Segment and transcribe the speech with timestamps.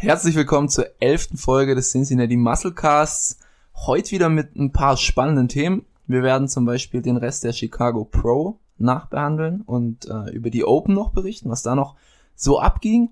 [0.00, 3.40] Herzlich willkommen zur elften Folge des Cincinnati Musclecasts.
[3.74, 5.86] Heute wieder mit ein paar spannenden Themen.
[6.06, 10.94] Wir werden zum Beispiel den Rest der Chicago Pro nachbehandeln und äh, über die Open
[10.94, 11.96] noch berichten, was da noch
[12.36, 13.10] so abging.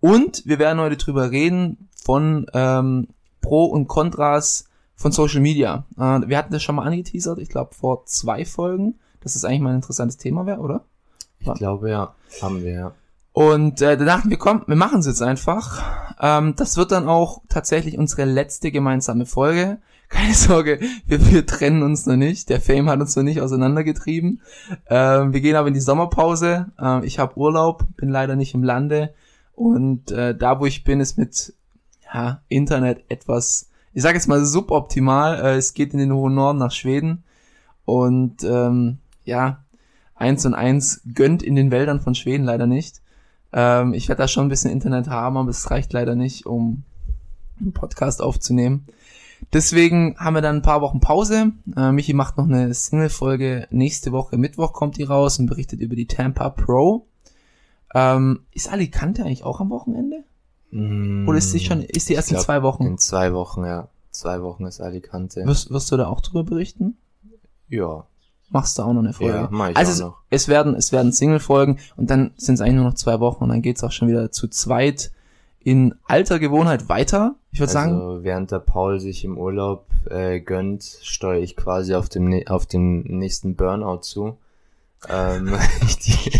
[0.00, 3.08] Und wir werden heute drüber reden von ähm,
[3.42, 5.84] Pro und Kontras von Social Media.
[5.98, 9.60] Äh, wir hatten das schon mal angeteasert, ich glaube vor zwei Folgen, dass das eigentlich
[9.60, 10.86] mal ein interessantes Thema wäre, oder?
[11.40, 12.94] Ich glaube ja, haben wir ja.
[13.32, 15.82] Und äh, da dachten wir, komm, wir machen es jetzt einfach.
[16.20, 19.78] Ähm, das wird dann auch tatsächlich unsere letzte gemeinsame Folge.
[20.10, 22.50] Keine Sorge, wir, wir trennen uns noch nicht.
[22.50, 24.42] Der Fame hat uns noch nicht auseinandergetrieben.
[24.90, 26.70] Ähm, wir gehen aber in die Sommerpause.
[26.78, 29.14] Ähm, ich habe Urlaub, bin leider nicht im Lande.
[29.54, 31.54] Und äh, da, wo ich bin, ist mit
[32.12, 35.40] ja, Internet etwas, ich sage jetzt mal suboptimal.
[35.40, 37.24] Äh, es geht in den hohen Norden nach Schweden.
[37.86, 39.64] Und ähm, ja,
[40.14, 43.01] eins und eins gönnt in den Wäldern von Schweden leider nicht.
[43.52, 46.82] Ähm, ich werde da schon ein bisschen Internet haben, aber es reicht leider nicht, um
[47.60, 48.86] einen Podcast aufzunehmen.
[49.52, 51.52] Deswegen haben wir dann ein paar Wochen Pause.
[51.76, 53.66] Äh, Michi macht noch eine Single-Folge.
[53.70, 57.06] Nächste Woche, Mittwoch, kommt die raus und berichtet über die Tampa Pro.
[57.94, 60.24] Ähm, ist Alicante eigentlich auch am Wochenende?
[60.70, 62.86] Mm, Oder ist die schon, ist die erst in zwei Wochen?
[62.86, 63.88] In zwei Wochen, ja.
[64.10, 65.44] Zwei Wochen ist Alicante.
[65.44, 66.96] Wirst, wirst du da auch drüber berichten?
[67.68, 68.06] Ja.
[68.52, 69.34] Machst du auch noch eine Folge?
[69.34, 70.18] Ja, mach ich also es, noch.
[70.28, 73.48] es werden, es werden Single-Folgen und dann sind es eigentlich nur noch zwei Wochen und
[73.48, 75.10] dann geht's auch schon wieder zu zweit
[75.58, 77.36] in alter Gewohnheit weiter.
[77.50, 81.94] Ich würde sagen, Also während der Paul sich im Urlaub äh, gönnt, steuere ich quasi
[81.94, 84.36] auf dem auf den nächsten Burnout zu.
[85.08, 86.30] Ähm, ich die,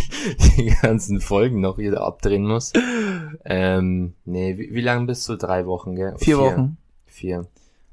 [0.56, 2.72] die ganzen Folgen noch wieder abdrehen muss.
[3.44, 5.36] Ähm, nee, wie, wie lange bist du?
[5.36, 6.14] Drei Wochen, gell?
[6.18, 6.76] vier Wochen.
[7.06, 7.46] Vier.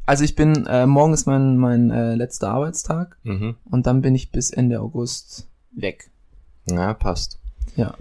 [0.09, 3.57] Also ich bin, äh, morgen ist mein, mein äh, letzter Arbeitstag Mhm.
[3.69, 6.09] und dann bin ich bis Ende August weg.
[6.67, 7.37] Ja, passt.
[7.75, 7.93] Ja.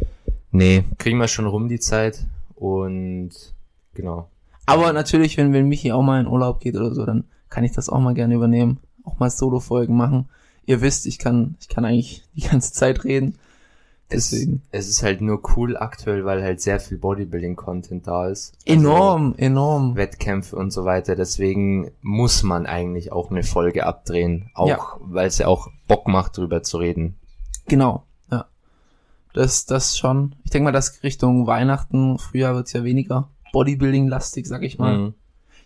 [0.50, 3.28] Nee, kriegen wir schon rum die Zeit und
[3.92, 4.30] genau.
[4.64, 7.72] Aber natürlich, wenn, wenn Michi auch mal in Urlaub geht oder so, dann kann ich
[7.72, 8.78] das auch mal gerne übernehmen.
[9.04, 10.30] Auch mal Solo-Folgen machen.
[10.64, 13.34] Ihr wisst, ich kann, ich kann eigentlich die ganze Zeit reden.
[14.10, 14.62] Deswegen.
[14.70, 18.54] Es, es ist halt nur cool aktuell, weil halt sehr viel Bodybuilding-Content da ist.
[18.64, 19.82] Enorm, enorm.
[19.90, 21.14] Also Wettkämpfe und so weiter.
[21.14, 24.50] Deswegen muss man eigentlich auch eine Folge abdrehen.
[24.54, 24.78] Auch, Ja.
[25.00, 27.16] weil es ja auch Bock macht, drüber zu reden.
[27.66, 28.46] Genau, ja.
[29.34, 30.34] Das, das schon.
[30.44, 34.98] Ich denke mal, dass Richtung Weihnachten, Frühjahr wird's ja weniger Bodybuilding-lastig, sag ich mal.
[34.98, 35.14] Mhm.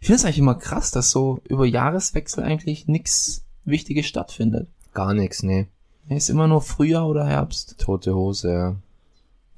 [0.01, 4.67] Ich finde es eigentlich immer krass, dass so über Jahreswechsel eigentlich nichts Wichtiges stattfindet.
[4.95, 5.69] Gar nichts, nee.
[6.09, 7.79] Ist immer nur Frühjahr oder Herbst.
[7.79, 8.77] Tote Hose, ja.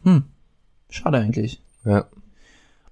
[0.04, 0.24] Hm.
[0.90, 1.60] Schade eigentlich.
[1.84, 2.04] Ja.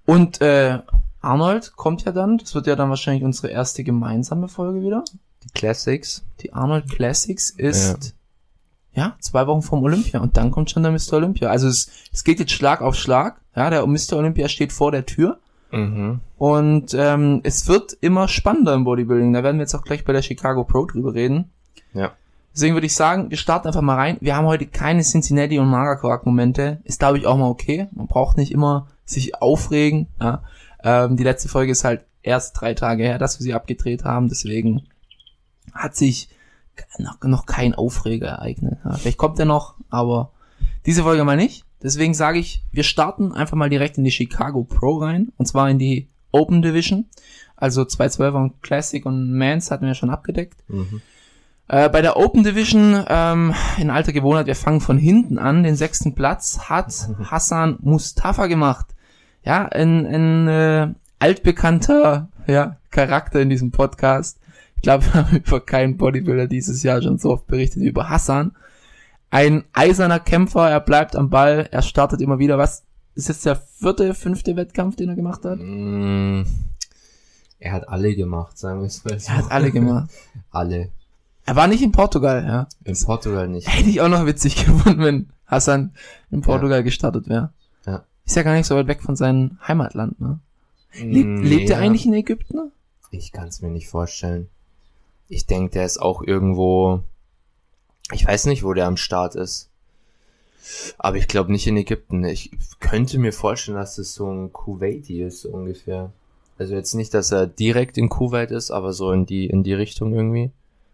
[0.05, 0.79] Und äh,
[1.21, 5.03] Arnold kommt ja dann, das wird ja dann wahrscheinlich unsere erste gemeinsame Folge wieder.
[5.43, 6.23] Die Classics.
[6.41, 8.15] Die Arnold Classics ist
[8.93, 11.13] ja, zwei Wochen vom Olympia und dann kommt schon der Mr.
[11.13, 11.49] Olympia.
[11.49, 13.39] Also es, es geht jetzt Schlag auf Schlag.
[13.55, 14.13] Ja, der Mr.
[14.17, 15.39] Olympia steht vor der Tür
[15.71, 16.19] Mhm.
[16.37, 19.33] und ähm, es wird immer spannender im Bodybuilding.
[19.33, 21.49] Da werden wir jetzt auch gleich bei der Chicago Pro drüber reden.
[21.95, 22.11] Ja.
[22.53, 24.17] Deswegen würde ich sagen, wir starten einfach mal rein.
[24.21, 26.81] Wir haben heute keine Cincinnati und Magerquark-Momente.
[26.83, 27.87] Ist, glaube ich, auch mal okay.
[27.91, 30.07] Man braucht nicht immer sich aufregen.
[30.21, 30.43] Ja.
[30.83, 34.29] Ähm, die letzte Folge ist halt erst drei Tage her, dass wir sie abgedreht haben.
[34.29, 34.83] Deswegen
[35.73, 36.29] hat sich
[36.99, 38.77] noch, noch kein Aufreger ereignet.
[38.85, 38.93] Ja.
[38.93, 40.31] Vielleicht kommt er noch, aber
[40.85, 41.65] diese Folge mal nicht.
[41.81, 45.31] Deswegen sage ich, wir starten einfach mal direkt in die Chicago Pro rein.
[45.37, 47.05] Und zwar in die Open Division.
[47.55, 50.63] Also 212er und Classic und Mans hatten wir schon abgedeckt.
[50.67, 51.01] Mhm.
[51.67, 55.63] Äh, bei der Open Division, ähm, in alter Gewohnheit, wir fangen von hinten an.
[55.63, 56.93] Den sechsten Platz hat
[57.23, 58.87] Hassan Mustafa gemacht.
[59.43, 64.39] Ja, ein, ein äh, altbekannter ja, Charakter in diesem Podcast.
[64.75, 68.09] Ich glaube, wir haben über keinen Bodybuilder dieses Jahr schon so oft berichtet wie über
[68.09, 68.51] Hassan.
[69.29, 72.57] Ein eiserner Kämpfer, er bleibt am Ball, er startet immer wieder.
[72.57, 72.83] Was
[73.15, 75.57] ist jetzt der vierte, fünfte Wettkampf, den er gemacht hat?
[75.59, 76.43] Mm,
[77.59, 79.31] Er hat alle gemacht, sagen wir es mal so.
[79.31, 80.09] Er hat alle gemacht.
[80.51, 80.89] Alle.
[81.45, 82.67] Er war nicht in Portugal, ja.
[82.85, 83.67] In Portugal nicht.
[83.67, 85.93] Hätte ich auch noch witzig gefunden, wenn Hassan
[86.31, 87.51] in Portugal gestartet wäre.
[87.85, 88.05] Ja.
[88.25, 90.39] Ist ja gar nicht so weit weg von seinem Heimatland, ne?
[90.95, 91.83] Lebt, Mm, lebt er ja.
[91.83, 92.71] eigentlich in Ägypten?
[93.11, 94.47] Ich kann es mir nicht vorstellen.
[95.27, 97.01] Ich denke, der ist auch irgendwo.
[98.11, 99.69] Ich weiß nicht, wo der am Start ist.
[100.97, 102.23] Aber ich glaube nicht in Ägypten.
[102.23, 106.11] Ich könnte mir vorstellen, dass das so ein Kuwaiti ist, so ungefähr.
[106.57, 109.73] Also jetzt nicht, dass er direkt in Kuwait ist, aber so in die, in die
[109.73, 110.51] Richtung irgendwie.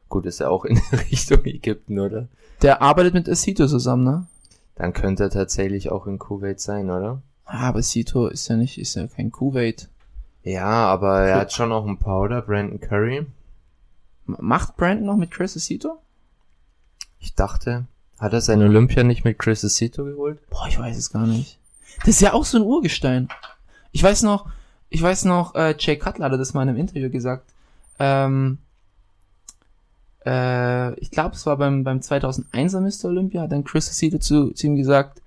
[0.10, 0.78] Gut, ist er auch in
[1.12, 2.28] Richtung Ägypten, oder?
[2.62, 4.28] Der arbeitet mit Sito zusammen, ne?
[4.76, 7.22] Dann könnte er tatsächlich auch in Kuwait sein, oder?
[7.46, 9.90] Ah, aber Sito ist ja nicht, ist ja kein Kuwait.
[10.44, 13.26] Ja, aber er hat schon auch ein Powder, Brandon Curry.
[14.26, 16.00] Macht Brandon noch mit Chris Sito?
[17.20, 17.86] Ich dachte,
[18.20, 20.40] hat er sein Olympia nicht mit Chris Aceto geholt?
[20.50, 21.58] Boah, ich weiß es gar nicht.
[22.00, 23.30] Das ist ja auch so ein Urgestein.
[23.92, 24.50] Ich weiß noch,
[24.90, 27.54] ich weiß noch, äh, Jay Cutler hatte das mal in einem Interview gesagt.
[27.98, 28.60] Ähm,
[30.25, 33.10] äh, ich glaube, es war beim, beim 2001er Mr.
[33.10, 35.21] Olympia, hat dann Chris Aceto zu, zu ihm gesagt,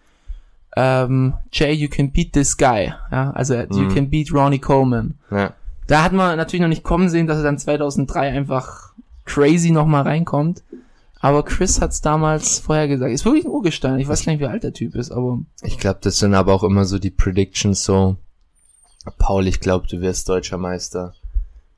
[0.77, 2.93] ähm, Jay, you can beat this guy.
[3.11, 3.95] Ja, also you Mhm.
[3.95, 5.15] can beat Ronnie Coleman.
[5.31, 5.53] Ja.
[5.87, 8.93] Da hat man natürlich noch nicht kommen sehen, dass er dann 2003 einfach
[9.25, 10.63] crazy nochmal reinkommt.
[11.21, 13.13] Aber Chris hat's damals vorher gesagt.
[13.13, 13.99] Ist wirklich ein Urgestein.
[14.01, 16.53] Ich weiß gar nicht, wie alt der Typ ist, aber Ich glaube, das sind aber
[16.55, 18.17] auch immer so die Predictions so.
[19.19, 21.15] Paul, ich glaube, du wirst deutscher Meister.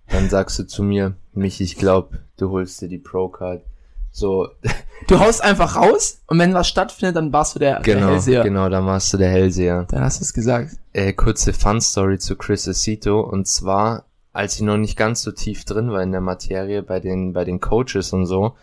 [0.08, 3.62] Dann sagst du zu mir, mich, ich glaube, du holst dir die Pro-Card.
[4.10, 4.48] So,
[5.08, 8.44] du haust einfach raus und wenn was stattfindet, dann warst du der, der genau, Hellseher.
[8.44, 9.86] genau, dann warst du der Hellseher.
[9.90, 10.76] Dann hast du es gesagt.
[10.92, 15.64] Äh, kurze Fun-Story zu Chris Aceto und zwar, als ich noch nicht ganz so tief
[15.64, 18.54] drin war in der Materie bei den, bei den Coaches und so,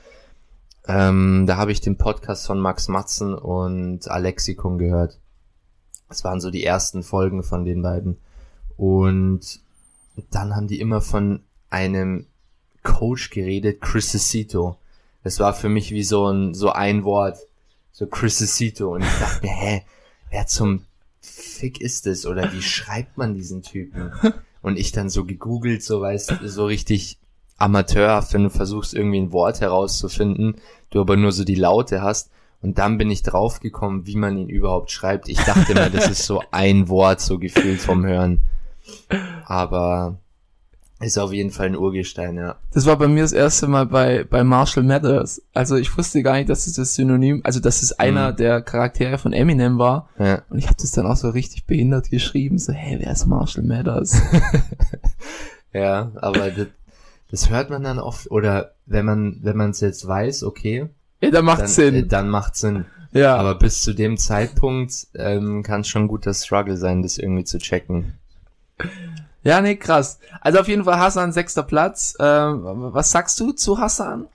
[0.88, 5.20] ähm, da habe ich den Podcast von Max Matzen und Alexikon gehört.
[6.08, 8.18] Das waren so die ersten Folgen von den beiden.
[8.78, 9.62] Und
[10.32, 12.28] dann haben die immer von einem
[12.84, 14.78] Coach geredet, Chris Aceto.
[15.24, 17.38] Das war für mich wie so ein, so ein Wort.
[17.92, 18.94] So Chris Aceto.
[18.96, 19.84] Und ich dachte mir, hä,
[20.30, 20.86] wer zum
[21.22, 22.26] Fick ist es?
[22.26, 24.12] Oder wie schreibt man diesen Typen?
[24.62, 27.18] Und ich dann so gegoogelt, so weißt du, so richtig
[27.58, 30.56] amateurhaft, wenn du versuchst irgendwie ein Wort herauszufinden,
[30.90, 32.32] du aber nur so die Laute hast.
[32.62, 35.30] Und dann bin ich draufgekommen, wie man ihn überhaupt schreibt.
[35.30, 38.42] Ich dachte immer, das ist so ein Wort, so gefühlt vom Hören.
[39.46, 40.18] Aber
[41.02, 42.56] ist auf jeden Fall ein Urgestein, ja.
[42.74, 45.42] Das war bei mir das erste Mal bei, bei Marshall Mathers.
[45.54, 48.36] Also ich wusste gar nicht, dass es das Synonym, also dass es einer Mhm.
[48.38, 50.10] der Charaktere von Eminem war.
[50.20, 50.42] ja.
[50.50, 52.58] Und ich habe das dann auch so richtig behindert geschrieben.
[52.60, 54.22] So, hey, wer ist Marshall Mathers?
[55.74, 56.68] Ja, aber das,
[57.30, 60.90] das hört man dann oft, oder wenn man, wenn man es jetzt weiß, okay,
[61.22, 61.96] ja, da macht dann, Sinn.
[61.96, 62.86] Äh, dann macht Sinn.
[63.14, 63.38] ja.
[63.38, 67.46] Aber bis zu dem Zeitpunkt ähm, kann es schon gut das Struggle sein, das irgendwie
[67.46, 68.16] zu checken.
[69.44, 70.20] Ja, nee, krass.
[70.40, 72.16] Also auf jeden Fall Hassan sechster Platz.
[72.20, 74.28] Ähm, was sagst du zu Hassan?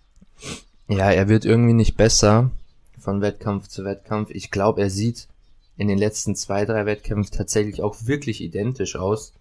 [0.89, 2.51] Ja, er wird irgendwie nicht besser
[2.99, 4.31] von Wettkampf zu Wettkampf.
[4.31, 5.29] Ich glaube, er sieht
[5.77, 9.33] in den letzten zwei, drei Wettkämpfen tatsächlich auch wirklich identisch aus.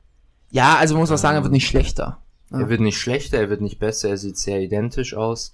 [0.51, 2.19] Ja, also muss man sagen, er wird nicht schlechter.
[2.51, 5.53] Er wird nicht schlechter, er wird nicht besser, er sieht sehr identisch aus.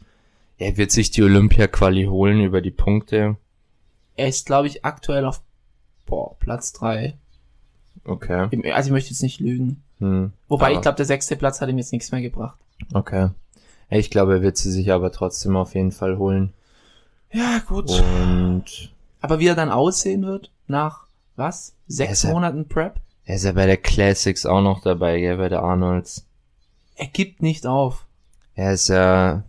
[0.58, 3.38] Er wird sich die Olympia-Quali holen über die Punkte.
[4.16, 5.42] Er ist, glaube ich, aktuell auf
[6.06, 7.18] boah, Platz drei.
[8.04, 8.72] Okay.
[8.72, 9.82] Also ich möchte jetzt nicht lügen.
[10.02, 10.34] Hm.
[10.50, 12.58] Wobei, Aber- ich glaube, der sechste Platz hat ihm jetzt nichts mehr gebracht.
[12.94, 13.30] Okay.
[13.90, 16.54] Ich glaube, er wird sie sich aber trotzdem auf jeden Fall holen.
[17.32, 17.90] Ja, gut.
[17.90, 21.06] Und Aber wie er dann aussehen wird, nach
[21.36, 21.76] was?
[21.88, 23.00] Sechs ja- Monaten Prep?
[23.26, 26.26] er ist ja bei der Classics auch noch dabei, gell, bei der Arnolds.
[26.96, 28.06] Er gibt nicht auf.
[28.56, 29.44] Er ist ja,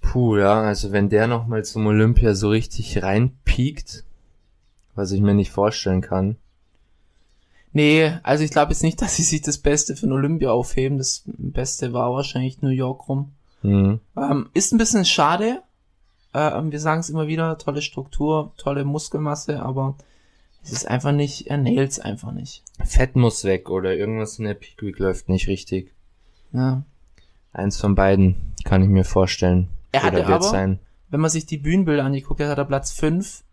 [0.00, 4.04] puh, ja, also wenn der noch mal zum Olympia so richtig reinpiekt,
[4.94, 6.36] was ich mir nicht vorstellen kann.
[7.74, 10.96] Nee, also ich glaube jetzt nicht, dass sie sich das Beste für ein Olympia aufheben.
[10.96, 13.32] Das Beste war wahrscheinlich New York rum.
[13.60, 14.00] Hm.
[14.16, 15.62] Ähm, ist ein bisschen schade.
[16.32, 19.96] Ähm, wir sagen es immer wieder, tolle Struktur, tolle Muskelmasse, aber
[20.62, 22.62] es ist einfach nicht, er nailt's einfach nicht.
[22.84, 25.92] Fett muss weg oder irgendwas in der Peak Week läuft nicht richtig.
[26.52, 26.82] Ja.
[27.52, 29.68] Eins von beiden kann ich mir vorstellen.
[29.92, 30.78] Er hatte aber- sein.
[31.10, 33.44] Wenn man sich die Bühnenbilder angeguckt hat, hat er Platz 5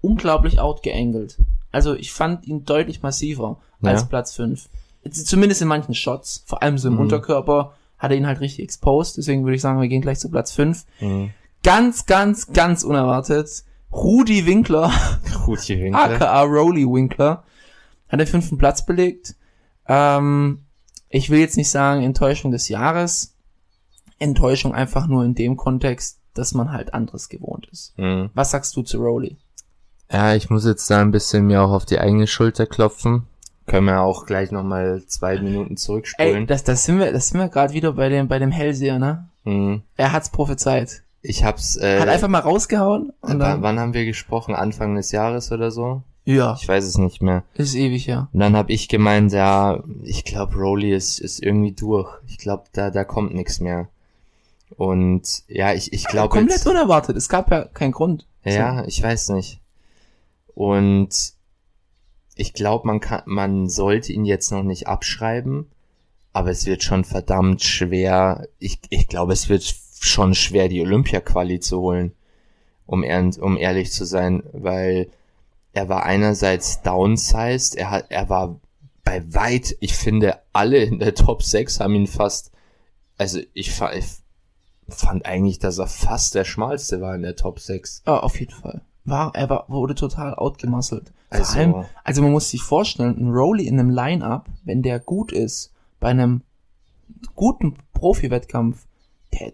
[0.00, 1.38] unglaublich outgeangelt.
[1.74, 4.06] Also ich fand ihn deutlich massiver als Ja.
[4.06, 4.68] Platz 5.
[5.10, 7.00] Zumindest in manchen Shots, vor allem so im Mhm.
[7.00, 9.16] Unterkörper, hat er ihn halt richtig exposed.
[9.18, 10.84] Deswegen würde ich sagen, wir gehen gleich zu Platz 5.
[10.98, 11.30] Hm.
[11.62, 13.64] Ganz, ganz, ganz unerwartet.
[13.92, 14.90] Rudi Winkler,
[15.46, 16.00] Rudi Winkler.
[16.00, 17.44] aka Rowley Winkler,
[18.08, 19.36] hat den fünften Platz belegt.
[19.86, 20.64] Ähm,
[21.08, 23.34] ich will jetzt nicht sagen Enttäuschung des Jahres.
[24.18, 27.92] Enttäuschung einfach nur in dem Kontext, dass man halt anderes gewohnt ist.
[27.96, 28.30] Hm.
[28.34, 29.36] Was sagst du zu Rowley?
[30.10, 33.26] Ja, ich muss jetzt da ein bisschen mir auch auf die eigene Schulter klopfen.
[33.66, 36.46] Können wir auch gleich nochmal zwei Minuten Ey, zurückspulen.
[36.46, 39.28] das, das sind wir, das sind wir gerade wieder bei dem, bei dem Hellseher, ne?
[39.44, 39.82] Hm.
[39.96, 41.02] Er hat's prophezeit.
[41.22, 44.54] Ich hab's, äh, Hat einfach mal rausgehauen und wann, dann, wann haben wir gesprochen?
[44.54, 46.02] Anfang des Jahres oder so?
[46.26, 47.42] ja, Ich weiß es nicht mehr.
[47.54, 48.28] ist ewig, ja.
[48.32, 52.10] Und dann hab ich gemeint, ja, ich glaube, Rowley ist, ist irgendwie durch.
[52.26, 53.88] Ich glaube, da, da kommt nichts mehr.
[54.76, 57.16] Und ja, ich, ich glaube Komplett jetzt, unerwartet.
[57.16, 58.26] Es gab ja keinen Grund.
[58.44, 59.60] ja, ich weiß nicht.
[60.54, 61.34] Und
[62.36, 65.70] ich glaube, man kann, man sollte ihn jetzt noch nicht abschreiben,
[66.32, 68.48] aber es wird schon verdammt schwer.
[68.58, 69.62] Ich, ich glaube, es wird
[70.00, 72.12] schon schwer, die Olympia-Quali zu holen,
[72.86, 75.08] um, um ehrlich zu sein, weil
[75.72, 78.60] er war einerseits downsized, er hat, er war
[79.02, 82.50] bei weit, ich finde, alle in der Top 6 haben ihn fast,
[83.18, 84.06] also ich, ich
[84.88, 88.02] fand eigentlich, dass er fast der schmalste war in der Top 6.
[88.06, 88.82] Ja, auf jeden Fall.
[89.04, 91.12] War, er war, wurde total outgemusselt.
[91.30, 94.98] Vor Also- allem, also man muss sich vorstellen, ein Rowley in einem Line-Up wenn der
[94.98, 96.42] gut ist, bei einem
[97.34, 98.86] guten Profi-Wettkampf,
[99.32, 99.52] der,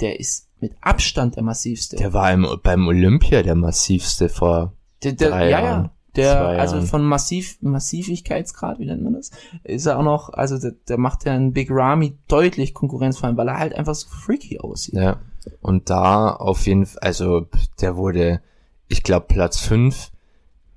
[0.00, 1.96] der ist mit Abstand der massivste.
[1.96, 4.72] Der war im, beim Olympia der massivste vor
[5.04, 5.90] Der, der, drei ja, Jahren, ja.
[6.16, 9.30] Der, also von Massiv, Massivigkeitsgrad, wie nennt man das?
[9.62, 13.28] Ist er auch noch, also der, der macht ja einen Big Ramy deutlich Konkurrenz vor
[13.28, 14.94] allem, weil er halt einfach so freaky aussieht.
[14.94, 15.20] Ja.
[15.60, 17.46] Und da auf jeden Fall, also
[17.80, 18.40] der wurde,
[18.88, 20.10] ich glaube, Platz fünf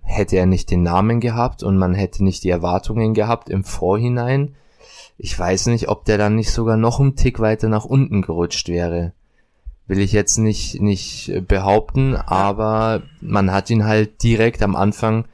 [0.02, 4.56] hätte er nicht den Namen gehabt und man hätte nicht die Erwartungen gehabt im Vorhinein.
[5.18, 8.68] Ich weiß nicht, ob der dann nicht sogar noch einen Tick weiter nach unten gerutscht
[8.68, 9.14] wäre.
[9.88, 15.26] Will ich jetzt nicht, nicht behaupten, aber man hat ihn halt direkt am Anfang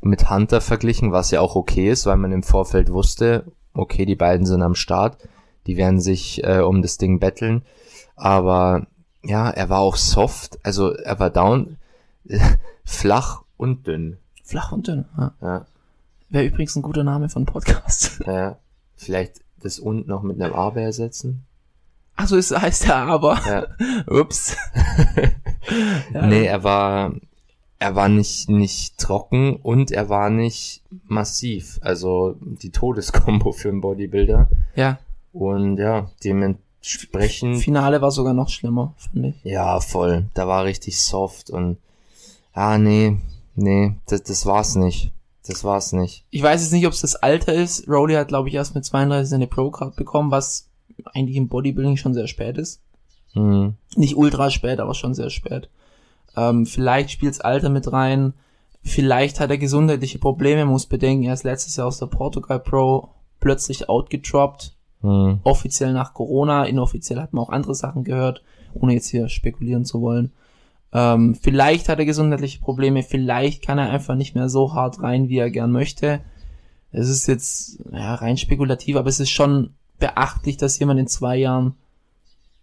[0.00, 4.16] mit Hunter verglichen, was ja auch okay ist, weil man im Vorfeld wusste, okay, die
[4.16, 5.18] beiden sind am Start,
[5.66, 7.62] die werden sich äh, um das Ding betteln.
[8.16, 8.86] Aber
[9.22, 11.78] ja, er war auch soft, also er war down,
[12.84, 14.18] flach und dünn.
[14.42, 15.04] Flach und dünn.
[15.16, 15.32] Ja.
[15.40, 15.66] Ja,
[16.28, 18.20] Wäre übrigens ein guter Name von Podcast.
[18.26, 18.58] ja.
[18.96, 21.44] Vielleicht das und noch mit einem Aber ersetzen.
[22.16, 23.40] Ach so, ist, heißt er aber.
[23.46, 23.66] Ja.
[24.20, 24.56] Ups.
[26.12, 26.26] Ja.
[26.26, 27.12] Nee, er war,
[27.78, 31.78] er war nicht, nicht trocken und er war nicht massiv.
[31.82, 34.48] Also die Todeskombo für einen Bodybuilder.
[34.76, 34.98] Ja.
[35.32, 39.44] Und ja, dementsprechend, Finale war sogar noch schlimmer, fand ich.
[39.44, 40.26] ja, voll.
[40.34, 41.78] Da war richtig soft und,
[42.54, 43.18] ah, nee,
[43.54, 45.12] nee, das, das war's nicht.
[45.46, 46.24] Das war's nicht.
[46.30, 47.86] Ich weiß jetzt nicht, ob es das Alter ist.
[47.86, 50.70] Rowley hat, glaube ich, erst mit 32 seine Pro-Card bekommen, was
[51.12, 52.80] eigentlich im Bodybuilding schon sehr spät ist.
[53.32, 53.74] Hm.
[53.96, 55.68] Nicht ultra spät, aber schon sehr spät.
[56.36, 58.32] Ähm, vielleicht spielt's Alter mit rein.
[58.82, 63.10] Vielleicht hat er gesundheitliche Probleme, muss bedenken, er ist letztes Jahr aus der Portugal Pro
[63.40, 64.74] plötzlich outgedroppt.
[65.00, 65.40] Hm.
[65.42, 68.42] Offiziell nach Corona, inoffiziell hat man auch andere Sachen gehört,
[68.72, 70.32] ohne jetzt hier spekulieren zu wollen.
[70.94, 75.28] Ähm, vielleicht hat er gesundheitliche Probleme, vielleicht kann er einfach nicht mehr so hart rein,
[75.28, 76.20] wie er gern möchte.
[76.92, 81.36] Es ist jetzt ja, rein spekulativ, aber es ist schon beachtlich, dass jemand in zwei
[81.36, 81.74] Jahren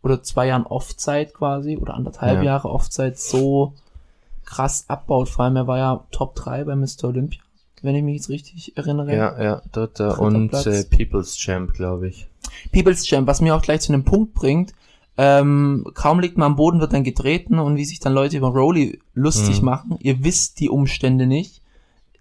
[0.02, 2.44] oder zwei Jahren Offzeit quasi oder anderthalb Ja.
[2.44, 3.74] Jahre Offzeit so
[4.46, 5.28] krass abbaut.
[5.30, 7.06] Vor allem er war ja Top 3 bei Mr.
[7.06, 7.42] Olympia,
[7.82, 9.14] wenn ich mich jetzt richtig erinnere.
[9.16, 10.66] Ja, ja, dritter Dritter und Platz.
[10.66, 12.28] äh, People's Champ, glaube ich.
[12.72, 14.74] People's Champ, was mir auch gleich zu einem Punkt bringt,
[15.24, 18.48] ähm, kaum liegt man am Boden, wird dann getreten und wie sich dann Leute über
[18.48, 19.66] Rowley lustig Mhm.
[19.66, 19.98] machen.
[20.00, 21.62] Ihr wisst die Umstände nicht.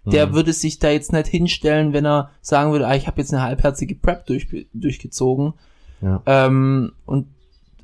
[0.05, 0.33] Der Mhm.
[0.33, 3.41] würde sich da jetzt nicht hinstellen, wenn er sagen würde, ah, ich habe jetzt eine
[3.41, 5.53] halbherzige Prep durch, durchgezogen.
[6.01, 6.21] Ja.
[6.27, 7.27] Ähm, und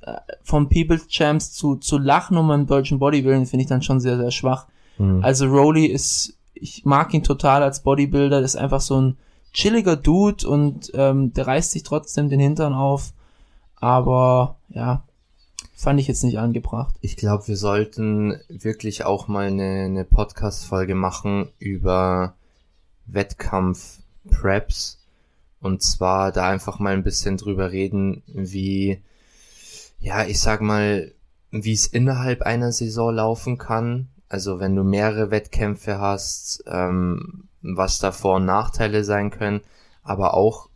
[0.02, 4.00] äh, vom People's Champs zu, zu lachen um einen deutschen Bodybuilding finde ich dann schon
[4.00, 4.68] sehr, sehr schwach.
[4.98, 5.24] Hm.
[5.24, 9.18] Also Rowley ist, ich mag ihn total als Bodybuilder, das ist einfach so ein
[9.54, 13.14] chilliger Dude und ähm, der reißt sich trotzdem den Hintern auf.
[13.80, 15.04] Aber ja,
[15.78, 16.96] fand ich jetzt nicht angebracht.
[17.02, 22.34] Ich glaube, wir sollten wirklich auch mal eine, eine Podcast-Folge machen über
[23.06, 25.00] Wettkampf-Preps.
[25.62, 29.02] Und zwar da einfach mal ein bisschen drüber reden, wie,
[30.00, 31.14] ja, ich sag mal,
[31.52, 34.08] wie es innerhalb einer Saison laufen kann.
[34.30, 39.62] Also wenn du mehrere Wettkämpfe hast, ähm, was da Vor- und Nachteile sein können,
[40.02, 40.67] aber auch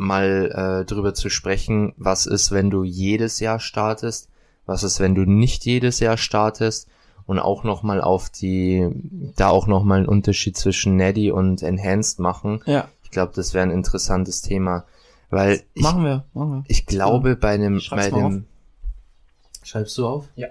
[0.00, 4.28] mal äh, drüber zu sprechen, was ist, wenn du jedes Jahr startest,
[4.66, 6.88] was ist, wenn du nicht jedes Jahr startest
[7.26, 8.88] und auch nochmal auf die,
[9.36, 12.62] da auch nochmal einen Unterschied zwischen Neddy und Enhanced machen.
[12.66, 14.84] Ja, Ich glaube, das wäre ein interessantes Thema,
[15.28, 16.64] weil ich, machen wir, machen wir.
[16.66, 18.44] ich glaube bei einem, Ich schreib's bei mal dem,
[19.62, 20.24] schreibst du auf?
[20.34, 20.48] Ja.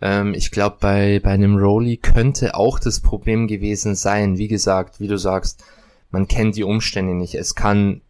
[0.00, 5.00] Ähm, ich glaube, bei, bei einem Rolly könnte auch das Problem gewesen sein, wie gesagt,
[5.00, 5.64] wie du sagst,
[6.10, 7.34] man kennt die Umstände nicht.
[7.34, 8.02] Es kann,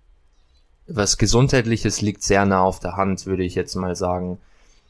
[0.89, 4.39] was Gesundheitliches liegt sehr nah auf der Hand, würde ich jetzt mal sagen.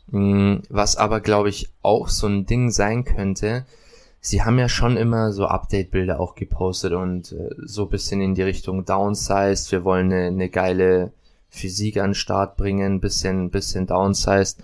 [0.09, 3.65] Mm, Was aber, glaube ich, auch so ein Ding sein könnte,
[4.21, 8.43] sie haben ja schon immer so Update-Bilder auch gepostet und äh, so bisschen in die
[8.43, 11.13] Richtung downsized, wir wollen eine, eine geile
[11.49, 14.59] Physik an den Start bringen, bisschen, bisschen downsized.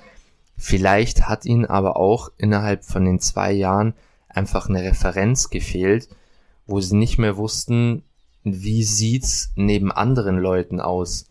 [0.56, 3.94] Vielleicht hat ihnen aber auch innerhalb von den zwei Jahren
[4.28, 6.08] einfach eine Referenz gefehlt,
[6.66, 8.04] wo sie nicht mehr wussten,
[8.44, 11.26] wie sieht's neben anderen Leuten aus.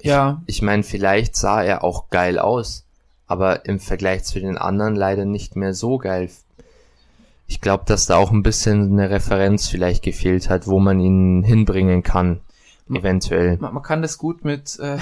[0.00, 2.84] Ja, Ich meine, vielleicht sah er auch geil aus,
[3.26, 6.30] aber im Vergleich zu den anderen leider nicht mehr so geil.
[7.46, 11.44] Ich glaube, dass da auch ein bisschen eine Referenz vielleicht gefehlt hat, wo man ihn
[11.44, 12.40] hinbringen kann,
[12.90, 13.56] eventuell.
[13.58, 14.98] man, man kann das gut mit äh,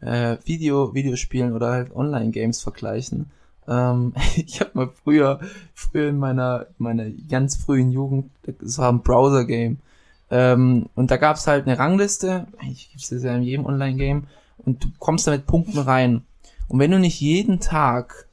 [0.00, 3.30] äh, Video, Videospielen oder halt Online-Games vergleichen.
[3.68, 5.40] Ähm, ich habe mal früher,
[5.74, 9.78] früher in meiner, meiner ganz frühen Jugend, das war ein Browser-Game.
[10.30, 14.24] Ähm, und da gab's halt eine Rangliste, eigentlich gibt's das ja in jedem Online-Game,
[14.58, 16.24] und du kommst da mit Punkten rein.
[16.68, 18.26] Und wenn du nicht jeden Tag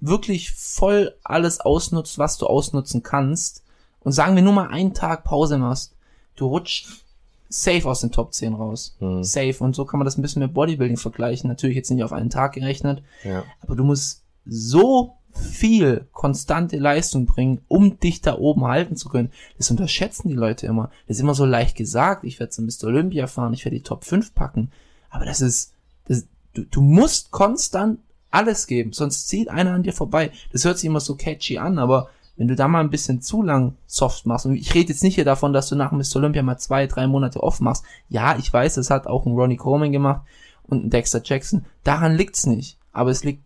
[0.00, 3.62] wirklich voll alles ausnutzt, was du ausnutzen kannst,
[4.00, 5.92] und sagen wir nur mal einen Tag Pause machst,
[6.36, 7.04] du rutschst
[7.48, 8.96] safe aus den Top 10 raus.
[9.00, 9.24] Mhm.
[9.24, 9.56] Safe.
[9.60, 11.48] Und so kann man das ein bisschen mit Bodybuilding vergleichen.
[11.48, 13.44] Natürlich jetzt nicht auf einen Tag gerechnet, Ja.
[13.60, 19.30] aber du musst so viel konstante Leistung bringen, um dich da oben halten zu können.
[19.56, 20.90] Das unterschätzen die Leute immer.
[21.06, 22.84] Das ist immer so leicht gesagt, ich werde zum Mr.
[22.84, 24.70] Olympia fahren, ich werde die Top 5 packen.
[25.10, 25.72] Aber das ist,
[26.06, 30.30] das, du, du musst konstant alles geben, sonst zieht einer an dir vorbei.
[30.52, 33.42] Das hört sich immer so catchy an, aber wenn du da mal ein bisschen zu
[33.42, 36.16] lang soft machst, und ich rede jetzt nicht hier davon, dass du nach Mr.
[36.16, 37.84] Olympia mal zwei, drei Monate off machst.
[38.08, 40.22] Ja, ich weiß, das hat auch ein Ronnie Coleman gemacht
[40.62, 41.64] und ein Dexter Jackson.
[41.82, 42.78] Daran liegt's nicht.
[42.92, 43.42] Aber es liegt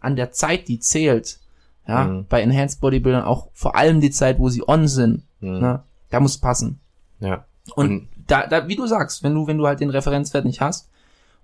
[0.00, 1.40] an der Zeit, die zählt.
[1.88, 2.26] Ja, Mhm.
[2.28, 5.22] bei Enhanced Bodybuildern auch vor allem die Zeit, wo sie on sind.
[5.40, 5.60] Mhm.
[5.60, 5.82] Ne?
[6.10, 6.80] Da muss passen.
[7.20, 7.44] Ja.
[7.74, 10.60] Und Und- da, da, wie du sagst, wenn du, wenn du halt den Referenzwert nicht
[10.60, 10.88] hast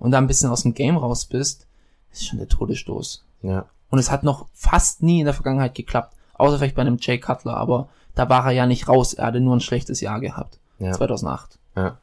[0.00, 1.66] und da ein bisschen aus dem Game raus bist,
[2.12, 3.24] ist schon der Todesstoß.
[3.42, 3.66] Ja.
[3.90, 6.16] Und es hat noch fast nie in der Vergangenheit geklappt.
[6.34, 9.14] Außer vielleicht bei einem Jay Cutler, aber da war er ja nicht raus.
[9.14, 10.58] Er hatte nur ein schlechtes Jahr gehabt.
[10.80, 10.90] Ja.
[10.92, 11.58] 2008.
[11.76, 11.98] Ja.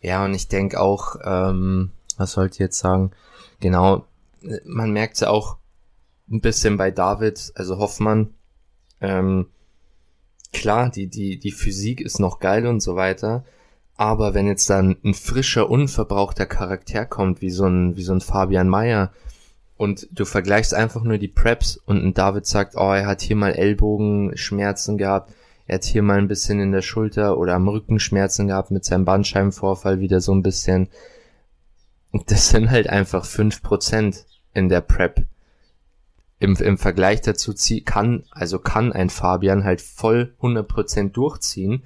[0.00, 3.10] Ja, und ich denke auch, ähm, was sollte ich jetzt sagen?
[3.60, 4.04] Genau,
[4.64, 5.56] man merkt ja auch
[6.30, 8.34] ein bisschen bei David, also Hoffmann,
[9.00, 9.46] ähm,
[10.52, 13.44] klar, die, die, die Physik ist noch geil und so weiter,
[13.96, 18.20] aber wenn jetzt dann ein frischer, unverbrauchter Charakter kommt, wie so ein, wie so ein
[18.20, 19.12] Fabian Mayer,
[19.76, 23.36] und du vergleichst einfach nur die Preps und ein David sagt, oh, er hat hier
[23.36, 25.32] mal Ellbogenschmerzen gehabt,
[25.66, 28.84] er hat hier mal ein bisschen in der Schulter oder am Rücken Schmerzen gehabt mit
[28.84, 30.88] seinem Bandscheibenvorfall wieder so ein bisschen.
[32.26, 35.24] Das sind halt einfach fünf Prozent in der Prep.
[36.44, 41.82] Im, Im Vergleich dazu zieh, kann, also kann ein Fabian halt voll 100% durchziehen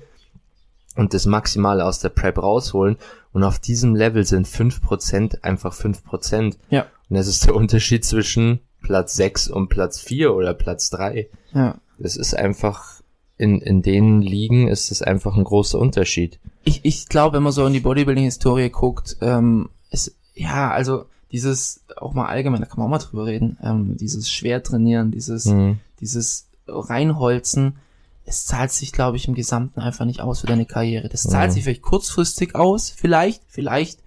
[0.96, 2.96] und das Maximale aus der Prep rausholen.
[3.32, 6.58] Und auf diesem Level sind fünf Prozent einfach fünf Prozent.
[6.70, 6.86] Ja.
[7.08, 11.28] Und das ist der Unterschied zwischen Platz sechs und Platz vier oder Platz drei.
[11.52, 11.78] Ja.
[11.98, 13.00] Das ist einfach,
[13.36, 16.40] in, in den Ligen ist es einfach ein großer Unterschied.
[16.64, 21.80] Ich, ich glaube, wenn man so in die Bodybuilding-Historie guckt, ähm, es, ja, also dieses,
[21.96, 25.44] auch mal allgemein, da kann man auch mal drüber reden, ähm, dieses schwer trainieren, dieses,
[25.46, 25.78] Mhm.
[26.00, 27.76] dieses Reinholzen,
[28.24, 31.08] es zahlt sich, glaube ich, im Gesamten einfach nicht aus für deine Karriere.
[31.08, 31.54] Das zahlt Mhm.
[31.54, 34.00] sich vielleicht kurzfristig aus, vielleicht, vielleicht,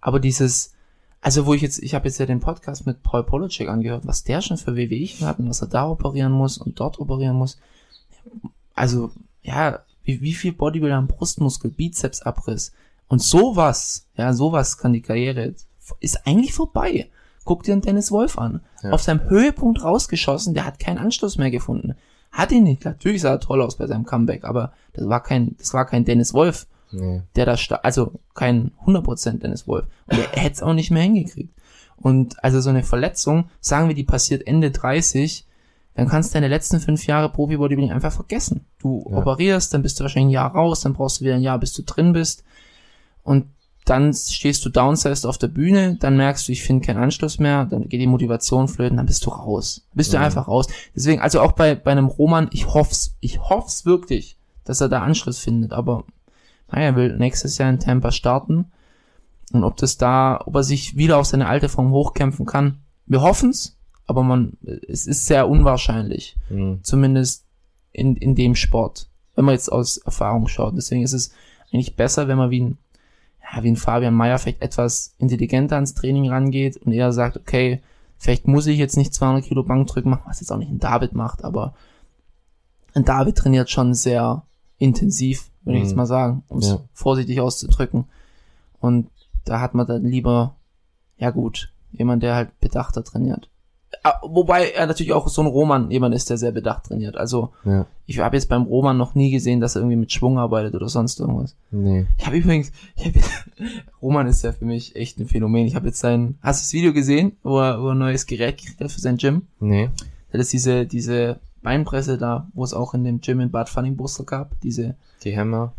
[0.00, 0.72] aber dieses,
[1.20, 4.22] also wo ich jetzt, ich habe jetzt ja den Podcast mit Paul Polacek angehört, was
[4.24, 7.58] der schon für Wehwehchen hat und was er da operieren muss und dort operieren muss.
[8.74, 9.10] Also,
[9.42, 12.72] ja, wie, wie viel Bodybuilder haben Brustmuskel, Bizepsabriss
[13.08, 15.54] und sowas, ja, sowas kann die Karriere,
[16.00, 17.08] ist eigentlich vorbei.
[17.44, 18.60] Guck dir einen Dennis Wolf an.
[18.82, 18.90] Ja.
[18.90, 21.94] Auf seinem Höhepunkt rausgeschossen, der hat keinen Anschluss mehr gefunden.
[22.32, 22.84] Hat ihn nicht.
[22.84, 26.04] Natürlich sah er toll aus bei seinem Comeback, aber das war kein, das war kein
[26.04, 27.22] Dennis Wolf, Nee.
[27.36, 29.86] der da sta also kein 100% Dennis Wolf.
[30.06, 31.52] Und er hätte es auch nicht mehr hingekriegt.
[31.96, 35.46] Und also so eine Verletzung, sagen wir, die passiert Ende 30,
[35.94, 38.64] dann kannst du deine letzten fünf Jahre Profi-Bodybuilding einfach vergessen.
[38.80, 39.18] Du Ja.
[39.18, 41.72] operierst, dann bist du wahrscheinlich ein Jahr raus, dann brauchst du wieder ein Jahr, bis
[41.72, 42.42] du drin bist.
[43.22, 43.46] Und
[43.84, 47.66] dann stehst du downsized auf der Bühne, dann merkst du, ich finde keinen Anschluss mehr,
[47.66, 49.86] dann geht die Motivation flöten, dann bist du raus.
[49.92, 50.24] Bist du Mhm.
[50.24, 50.66] einfach raus.
[50.96, 55.02] Deswegen, also auch bei, bei einem Roman, ich hoff's, ich hoff's wirklich, dass er da
[55.02, 56.04] Anschluss findet, aber
[56.72, 58.66] naja, er will nächstes Jahr in Tampa starten.
[59.52, 63.20] Und ob das da, ob er sich wieder auf seine alte Form hochkämpfen kann, wir
[63.20, 64.54] hoffen's, aber man,
[64.88, 66.80] es ist sehr unwahrscheinlich Mhm.
[66.82, 67.44] zumindest
[67.92, 70.74] in, in dem Sport, wenn man jetzt aus Erfahrung schaut.
[70.74, 71.32] Deswegen ist es
[71.72, 72.78] eigentlich besser, wenn man wie ein,
[73.54, 77.80] ja, wie ein Fabian Mayer vielleicht etwas intelligenter ans Training rangeht und eher sagt, okay,
[78.18, 81.14] vielleicht muss ich jetzt nicht 200 Kilo Bankdrücken machen, was jetzt auch nicht ein David
[81.14, 81.74] macht, aber
[82.94, 84.42] ein David trainiert schon sehr
[84.78, 85.88] intensiv, würde ich Mhm.
[85.88, 86.78] jetzt mal sagen, um es Ja.
[86.92, 88.04] vorsichtig auszudrücken.
[88.80, 89.08] Und
[89.44, 90.56] da hat man dann lieber,
[91.18, 93.48] ja gut, jemand, der halt bedachter trainiert.
[94.02, 97.16] Ah, Wobei er natürlich auch so ein Roman jemand ist, der sehr bedacht trainiert.
[97.16, 97.86] Also Ja.
[98.06, 100.88] ich habe jetzt beim Roman noch nie gesehen, dass er irgendwie mit Schwung arbeitet oder
[100.88, 101.54] sonst irgendwas.
[101.70, 102.06] Nee.
[102.18, 103.12] Ich habe übrigens, ich hab,
[104.02, 105.66] Roman ist ja für mich echt ein Phänomen.
[105.66, 108.26] Ich habe jetzt sein, hast du das Video gesehen, wo er, wo er ein neues
[108.26, 109.42] Gerät gekriegt hat für sein Gym?
[109.60, 109.90] Nee.
[110.32, 114.26] Das ist diese, diese Beinpresse da, wo es auch in dem Gym in Bad Fanningbostel
[114.26, 114.58] gab.
[114.62, 115.72] Diese Die Hammer.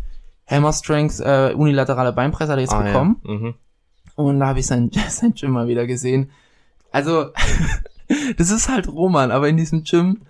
[0.47, 3.17] Hammer Strength äh, unilaterale Beinpresse hat er jetzt Ah, bekommen.
[3.25, 3.32] Ja.
[3.34, 3.54] Mhm.
[4.15, 6.30] Und da habe ich sein, sein Gym mal wieder gesehen.
[6.91, 7.25] Also,
[8.38, 10.22] das ist halt Roman, aber in diesem Gym,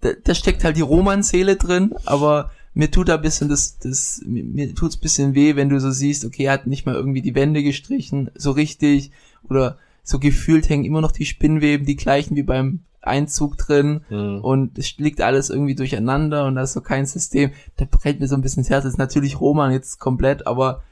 [0.00, 4.20] da, da steckt halt die Roman-Seele drin, aber mir tut da ein bisschen das, das,
[4.26, 6.94] mir, mir tut's ein bisschen weh, wenn du so siehst, okay, er hat nicht mal
[6.94, 9.10] irgendwie die Wände gestrichen, so richtig,
[9.48, 14.40] oder so gefühlt hängen immer noch die Spinnweben, die gleichen wie beim Einzug drin Mhm.
[14.40, 17.52] und es liegt alles irgendwie durcheinander und da ist so kein System.
[17.76, 18.82] Da brennt mir so ein bisschen das Herz.
[18.84, 20.82] Das ist natürlich Roman jetzt komplett, aber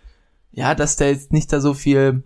[0.52, 2.22] ja, dass der jetzt nicht da so viel,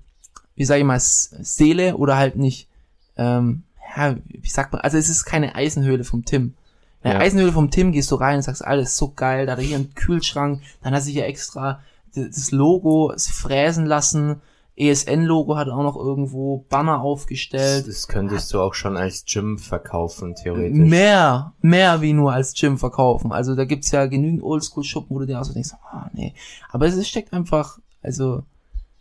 [0.57, 2.69] wie sage ich mal, Seele oder halt nicht,
[3.17, 3.63] ähm,
[3.99, 6.55] ja, wie sagt man, also es ist keine Eisenhöhle vom Tim.
[7.03, 7.19] In der Ja.
[7.21, 9.77] Eisenhöhle vom Tim gehst du rein und sagst, alles so geil, da hat er hier
[9.77, 11.81] einen Kühlschrank, dann hat er sich ja extra
[12.15, 14.41] das Logo fräsen lassen.
[14.77, 17.89] ESN-Logo hat auch noch irgendwo Banner aufgestellt.
[17.89, 20.79] Das könntest du auch schon als Gym verkaufen, theoretisch.
[20.79, 23.33] Mehr, mehr wie nur als Gym verkaufen.
[23.33, 26.33] Also da gibt's ja genügend Oldschool-Schuppen, wo du dir auch so denkst, ah nee.
[26.71, 28.43] Aber es steckt einfach, also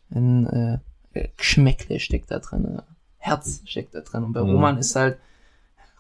[0.09, 0.81] ein
[1.13, 2.81] äh, Geschmäckle steckt da drin,
[3.17, 4.23] Herz steckt da drin.
[4.23, 4.51] Und bei Mhm.
[4.51, 5.17] Roman ist halt,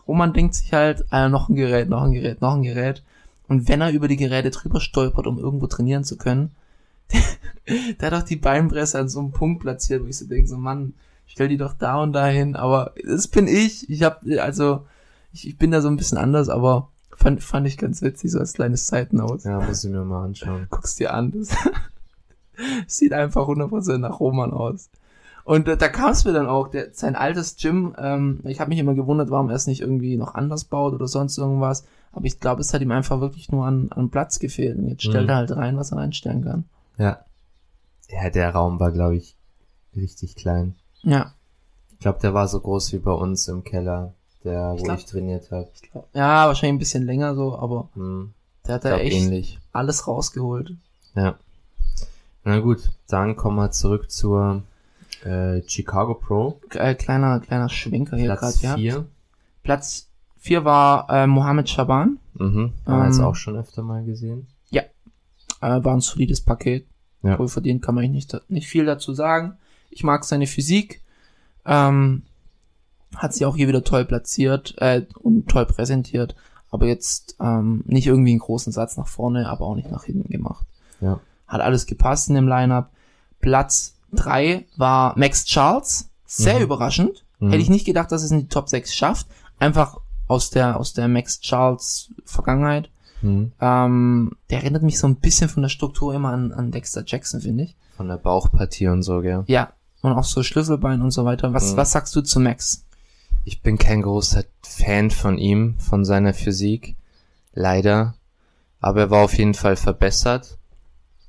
[0.07, 3.03] Roman denkt sich halt, ah, noch ein Gerät, noch ein Gerät, noch ein Gerät.
[3.47, 6.51] Und wenn er über die Geräte drüber stolpert, um irgendwo trainieren zu können,
[7.99, 10.57] der hat auch die Beinpresse an so einem Punkt platziert, wo ich so denke, so
[10.57, 10.93] Mann,
[11.25, 13.89] stell die doch da und dahin, aber das bin ich.
[13.89, 14.85] Ich hab, also,
[15.33, 18.39] ich, ich bin da so ein bisschen anders, aber fand, fand ich ganz witzig, so
[18.39, 19.43] als kleines Seitenhaus.
[19.43, 20.67] Ja, muss ich mir mal anschauen.
[20.69, 21.49] Guckst dir an, das
[22.87, 24.89] sieht einfach 100% nach Roman aus.
[25.47, 28.67] Und äh, da kam es mir dann auch, der, sein altes Gym, ähm, ich habe
[28.69, 32.25] mich immer gewundert, warum er es nicht irgendwie noch anders baut oder sonst irgendwas, aber
[32.25, 35.23] ich glaube, es hat ihm einfach wirklich nur an, an Platz gefehlt und jetzt stellt
[35.23, 35.29] Mhm.
[35.29, 36.65] er halt rein, was er reinstellen kann.
[36.97, 37.19] Ja.
[38.09, 39.35] Ja, der Raum war, glaube ich,
[39.95, 40.75] richtig klein.
[41.03, 41.31] Ja,
[41.93, 44.97] Ich glaube, der war so groß wie bei uns im Keller, der, Ich wo glaub-
[44.99, 45.69] ich trainiert habe.
[46.13, 48.33] ja, wahrscheinlich ein bisschen länger so, aber Hm,
[48.67, 49.59] der hat da echt ähnlich.
[49.71, 50.73] alles rausgeholt.
[51.15, 51.35] Ja.
[52.43, 54.63] Na gut, dann kommen wir zurück zur
[55.27, 56.61] äh, Chicago Pro.
[56.71, 58.75] Äh, kleiner, kleiner Schwenker hier gerade, Platz ja.
[58.75, 59.05] 4.
[59.63, 62.19] Platz 4 war äh, Mohammed Shaban.
[62.35, 62.73] Mhm.
[62.85, 64.47] Haben wir jetzt Ähm, auch schon öfter mal gesehen.
[65.61, 66.85] Äh, war ein solides Paket.
[67.23, 67.39] Ja.
[67.39, 69.57] Wohl verdient kann man nicht, nicht viel dazu sagen.
[69.89, 71.01] Ich mag seine Physik.
[71.65, 72.23] Ähm,
[73.15, 76.35] hat sie auch hier wieder toll platziert äh, und toll präsentiert.
[76.69, 80.29] Aber jetzt ähm, nicht irgendwie einen großen Satz nach vorne, aber auch nicht nach hinten
[80.29, 80.65] gemacht.
[81.01, 81.19] Ja.
[81.47, 82.89] Hat alles gepasst in dem Lineup.
[83.39, 86.09] Platz 3 war Max Charles.
[86.25, 86.63] Sehr Mhm.
[86.63, 87.25] überraschend.
[87.39, 87.49] Mhm.
[87.51, 89.27] Hätte ich nicht gedacht, dass es in die Top 6 schafft.
[89.59, 92.89] Einfach aus der, aus der Max Charles Vergangenheit.
[93.21, 93.51] Mhm.
[93.61, 97.41] Ähm, der erinnert mich so ein bisschen von der Struktur immer an, an Dexter Jackson,
[97.41, 97.75] finde ich.
[97.95, 99.43] Von der Bauchpartie und so, gell.
[99.47, 99.73] Ja.
[100.01, 101.53] Und auch so Schlüsselbein und so weiter.
[101.53, 101.77] Was, Mhm.
[101.77, 102.85] was sagst du zu Max?
[103.45, 106.95] Ich bin kein großer Fan von ihm, von seiner Physik.
[107.53, 108.13] Leider.
[108.79, 110.57] Aber er war auf jeden Fall verbessert.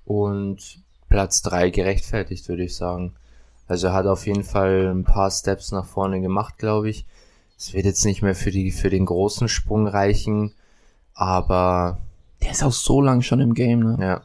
[0.05, 3.13] Und Platz drei gerechtfertigt, würde ich sagen.
[3.67, 7.07] Also er hat auf jeden Fall ein paar Steps nach vorne gemacht, glaube ich.
[7.59, 10.53] Es wird jetzt nicht mehr für die, für den großen Sprung reichen.
[11.15, 11.99] Aber,
[12.43, 13.97] Der ist auch so lang schon im Game, ne?
[14.01, 14.23] ja.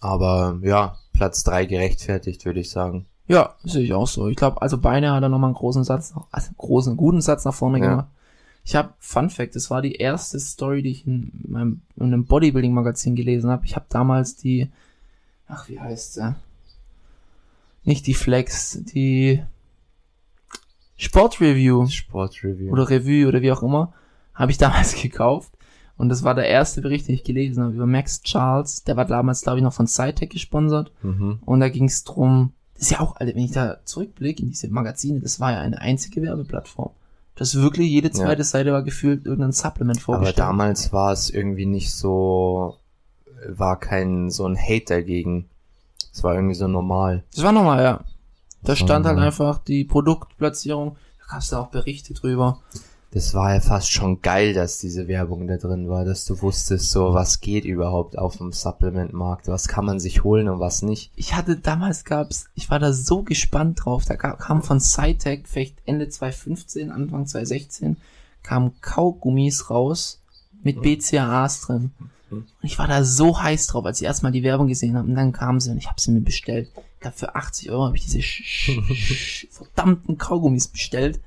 [0.00, 3.06] Aber, ja, Platz drei gerechtfertigt, würde ich sagen.
[3.28, 4.28] Ja, sehe ich auch so.
[4.28, 7.44] Ich glaube, also Beine hat er nochmal einen großen Satz, also einen großen, guten Satz
[7.44, 7.88] nach vorne Ja.
[7.88, 8.08] gemacht.
[8.64, 12.24] Ich habe, Fun Fact, das war die erste Story, die ich in meinem in einem
[12.26, 13.64] Bodybuilding-Magazin gelesen habe.
[13.64, 14.70] Ich habe damals die,
[15.52, 16.34] ach, wie heißt sie?
[17.84, 19.42] Nicht die Flex, die
[20.96, 21.86] Sportreview.
[21.88, 22.70] Sportreview.
[22.72, 23.92] oder Revue oder wie auch immer,
[24.34, 25.52] habe ich damals gekauft.
[25.96, 28.84] Und das war der erste Bericht, den ich gelesen habe über Max Charles.
[28.84, 30.90] Der war damals, glaube ich, noch von Cytec gesponsert.
[31.02, 31.40] Mhm.
[31.44, 34.68] Und da ging es drum, das ist ja auch, wenn ich da zurückblicke in diese
[34.68, 36.90] Magazine, das war ja eine einzige Werbeplattform.
[37.34, 40.38] Das wirklich jede zweite Seite war gefühlt irgendein Supplement Aber vorgestellt.
[40.38, 42.76] damals war es irgendwie nicht so,
[43.48, 45.48] war kein so ein Hate dagegen.
[46.12, 47.22] Es war irgendwie so normal.
[47.34, 48.00] Das war nochmal, ja.
[48.62, 49.22] Da stand halt Mhm.
[49.24, 52.60] einfach die Produktplatzierung, da gab es da auch Berichte drüber.
[53.10, 56.90] Das war ja fast schon geil, dass diese Werbung da drin war, dass du wusstest,
[56.90, 61.10] so was geht überhaupt auf dem Supplementmarkt, was kann man sich holen und was nicht.
[61.14, 64.04] ich hatte damals gab's, ich war da so gespannt drauf.
[64.06, 67.96] Da ga- kam von Cytec vielleicht Ende 2015, Anfang 2016
[68.42, 70.20] kamen Kaugummis raus
[70.62, 71.90] mit BCAAs drin.
[72.32, 72.38] Mhm.
[72.38, 75.08] Und ich war da so heiß drauf, als ich erstmal die Werbung gesehen habe.
[75.08, 76.70] Und dann kamen sie und ich habe sie mir bestellt.
[76.94, 78.20] Ich glaube, für 80 Euro habe ich diese
[79.50, 81.20] verdammten Kaugummis bestellt.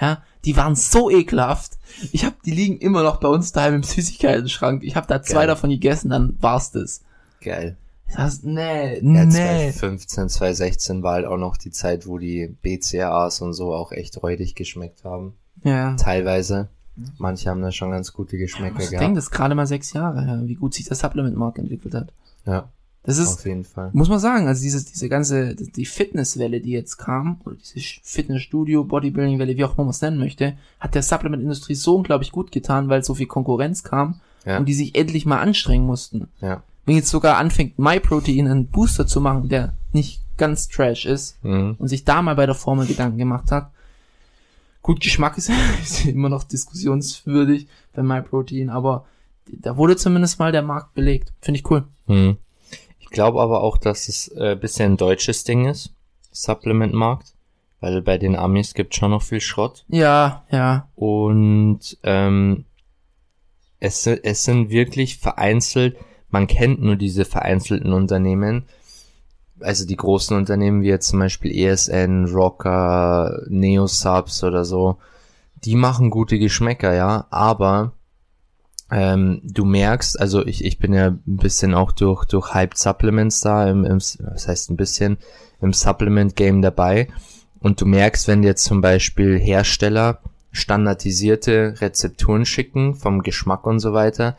[0.00, 1.72] Ja, die waren so ekelhaft.
[2.12, 4.82] Ich habe, die liegen immer noch bei uns daheim im Süßigkeiten-Schrank.
[4.82, 5.46] Ich habe da zwei Geil.
[5.48, 7.02] davon gegessen, dann war's das.
[7.42, 7.76] Geil.
[8.16, 9.70] Das, nee, Ja, nee.
[9.72, 14.20] 2015, 2016 war halt auch noch die Zeit, wo die BCAAs und so auch echt
[14.22, 15.34] räudig geschmeckt haben.
[15.62, 15.94] Ja.
[15.96, 16.68] Teilweise.
[17.18, 19.16] Manche haben da schon ganz gute Ich Geschmäcker denke, gehabt.
[19.16, 22.12] das ist gerade mal sechs Jahre her, wie gut sich das Supplement-Markt entwickelt hat.
[22.46, 22.68] Ja,
[23.02, 23.90] Das ist, auf jeden Fall.
[23.92, 28.84] muss man sagen, also diese, diese ganze, die Fitnesswelle, die jetzt kam, oder diese Fitnessstudio,
[28.84, 32.88] Bodybuilding-Welle, wie auch immer man es nennen möchte, hat der Supplement-Industrie so unglaublich gut getan,
[32.88, 34.58] weil so viel Konkurrenz kam Ja.
[34.58, 36.28] und die sich endlich mal anstrengen mussten.
[36.40, 36.62] Ja.
[36.86, 41.76] Wenn jetzt sogar anfängt, MyProtein einen Booster zu machen, der nicht ganz trash ist, Mhm.
[41.78, 43.70] und sich da mal bei der Formel Gedanken gemacht hat.
[44.82, 45.50] Gut, Geschmack ist,
[45.82, 49.06] ist immer noch diskussionswürdig bei MyProtein, aber
[49.46, 51.32] da wurde zumindest mal der Markt belegt.
[51.40, 51.84] Finde ich cool.
[52.06, 52.36] Hm.
[52.98, 55.92] Ich glaube aber auch, dass es äh, bisher ein deutsches Ding ist,
[56.30, 57.34] Supplement-Markt,
[57.80, 59.84] weil bei den Amis gibt schon noch viel Schrott.
[59.88, 60.88] Ja, ja.
[60.94, 62.64] Und ähm,
[63.80, 65.96] es, es sind wirklich vereinzelt
[66.30, 68.64] man kennt nur diese vereinzelten Unternehmen,
[69.62, 74.98] also die großen Unternehmen wie jetzt zum Beispiel ESN, Rocker, Neosubs oder so,
[75.64, 77.92] die machen gute Geschmäcker, ja, aber
[78.90, 83.40] ähm, du merkst, also ich, ich bin ja ein bisschen auch durch, durch Hyped Supplements
[83.40, 85.18] da, im, im, was heißt ein bisschen,
[85.60, 87.08] im Supplement-Game dabei
[87.60, 90.20] und du merkst, wenn jetzt zum Beispiel Hersteller
[90.50, 94.36] standardisierte Rezepturen schicken vom Geschmack und so weiter,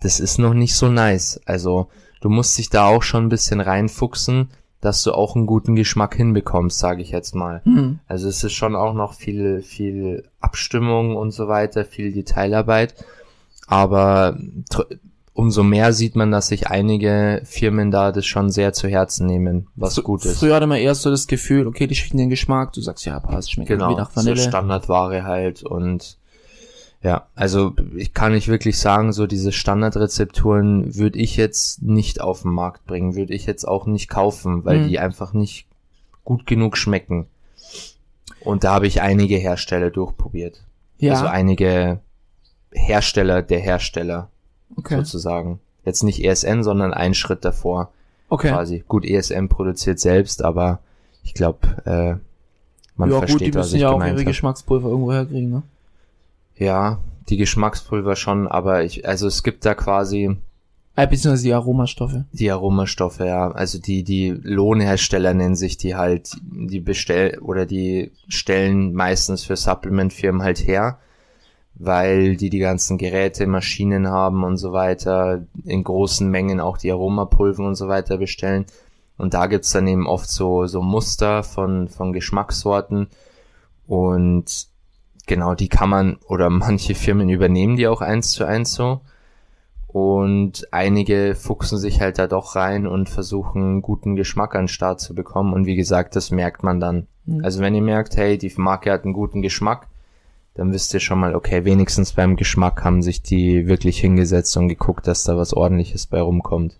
[0.00, 1.40] das ist noch nicht so nice.
[1.46, 1.88] Also
[2.20, 4.50] du musst dich da auch schon ein bisschen reinfuchsen,
[4.84, 7.62] dass du auch einen guten Geschmack hinbekommst, sage ich jetzt mal.
[7.64, 8.00] Hm.
[8.06, 12.94] Also es ist schon auch noch viel, viel Abstimmung und so weiter, viel Detailarbeit.
[13.66, 14.36] Aber
[15.32, 19.68] umso mehr sieht man, dass sich einige Firmen da das schon sehr zu Herzen nehmen,
[19.74, 20.38] was gut ist.
[20.38, 23.18] Früher hatte man erst so das Gefühl, okay, die schicken den Geschmack, du sagst, ja,
[23.20, 24.36] passt, schmeckt genau, wie nach Vanille.
[24.36, 26.18] So Standardware halt und
[27.04, 32.42] ja, also ich kann nicht wirklich sagen, so diese Standardrezepturen würde ich jetzt nicht auf
[32.42, 34.88] den Markt bringen, würde ich jetzt auch nicht kaufen, weil Mhm.
[34.88, 35.66] die einfach nicht
[36.24, 37.26] gut genug schmecken.
[38.40, 40.64] Und da habe ich einige Hersteller durchprobiert.
[40.98, 42.00] ja, Also einige
[42.72, 44.28] Hersteller der Hersteller
[44.76, 44.96] okay.
[44.96, 45.60] sozusagen.
[45.84, 47.90] Jetzt nicht ESN, sondern einen Schritt davor
[48.30, 48.48] okay.
[48.50, 48.82] quasi.
[48.88, 50.78] Gut, ESN produziert selbst, aber
[51.22, 52.16] ich glaube, äh,
[52.96, 54.24] man ja, versteht, gut, die was müssen ich ja auch ihre.
[54.24, 55.62] Geschmackspulver irgendwo herkriegen, ne?
[56.56, 60.36] Ja, die Geschmackspulver schon, aber ich, also es gibt da quasi
[60.96, 62.24] Äh, beziehungsweise die Aromastoffe.
[62.32, 63.50] die Aromastoffe, ja.
[63.50, 69.56] Also die, die Lohnhersteller nennen sich die halt, die bestell oder die stellen meistens für
[69.56, 70.98] Supplementfirmen halt her,
[71.74, 76.92] weil die die ganzen Geräte, Maschinen haben und so weiter, in großen Mengen auch die
[76.92, 78.66] Aromapulver und so weiter bestellen.
[79.16, 83.08] Und da gibt's dann eben oft so, so Muster von, von Geschmackssorten
[83.88, 84.66] und
[85.26, 89.00] genau, die kann man oder manche Firmen übernehmen die auch eins zu eins so.
[89.86, 95.00] Und einige fuchsen sich halt da doch rein und versuchen guten Geschmack an den Start
[95.00, 95.52] zu bekommen.
[95.52, 97.06] Und wie gesagt, das merkt man dann.
[97.26, 97.44] Mhm.
[97.44, 99.86] Also wenn ihr merkt, hey, die Marke hat einen guten Geschmack,
[100.54, 104.68] dann wisst ihr schon mal, okay, wenigstens beim Geschmack haben sich die wirklich hingesetzt und
[104.68, 106.76] geguckt, dass da was ordentliches bei rumkommt.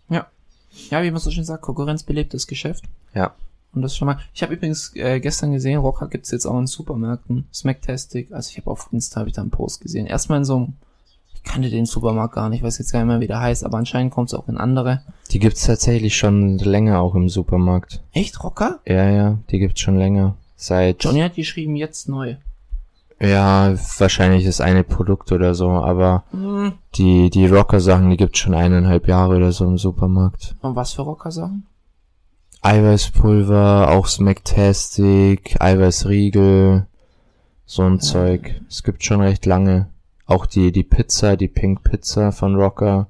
[0.91, 2.85] Ja, wie man so schön sagt, konkurrenzbelebtes Geschäft.
[3.15, 3.35] Ja.
[3.75, 4.19] Und das schon mal.
[4.33, 7.47] Ich habe übrigens äh, gestern gesehen, Rocker gibt's jetzt auch in Supermärkten.
[7.53, 8.33] Smacktastic.
[8.33, 10.07] Also ich habe auf Insta hab ich da einen Post gesehen.
[10.07, 10.73] Erstmal in so einem,
[11.35, 13.79] ich kannte den Supermarkt gar nicht, weiß jetzt gar nicht mehr, wie der heißt, aber
[13.79, 15.03] anscheinend kommt's auch in andere.
[15.31, 18.03] Die gibt's tatsächlich schon länger auch im Supermarkt.
[18.13, 18.81] Echt, Rocker?
[18.87, 20.37] Ja, ja, die gibt's schon länger.
[20.57, 22.37] Seit, Johnny hat geschrieben, jetzt neu.
[23.21, 26.73] ja, wahrscheinlich das eine Produkt oder so, aber Hm.
[26.95, 30.55] die, die Rocker-Sachen, die gibt's schon eineinhalb Jahre oder so im Supermarkt.
[30.63, 31.67] Und was für Rocker-Sachen?
[32.65, 36.87] Eiweißpulver, auch Smacktastic, Eiweißriegel,
[37.67, 38.59] so ein Zeug.
[38.71, 39.91] Es gibt schon recht lange.
[40.25, 43.09] Auch die, die Pizza, die Pink Pizza von Rocker,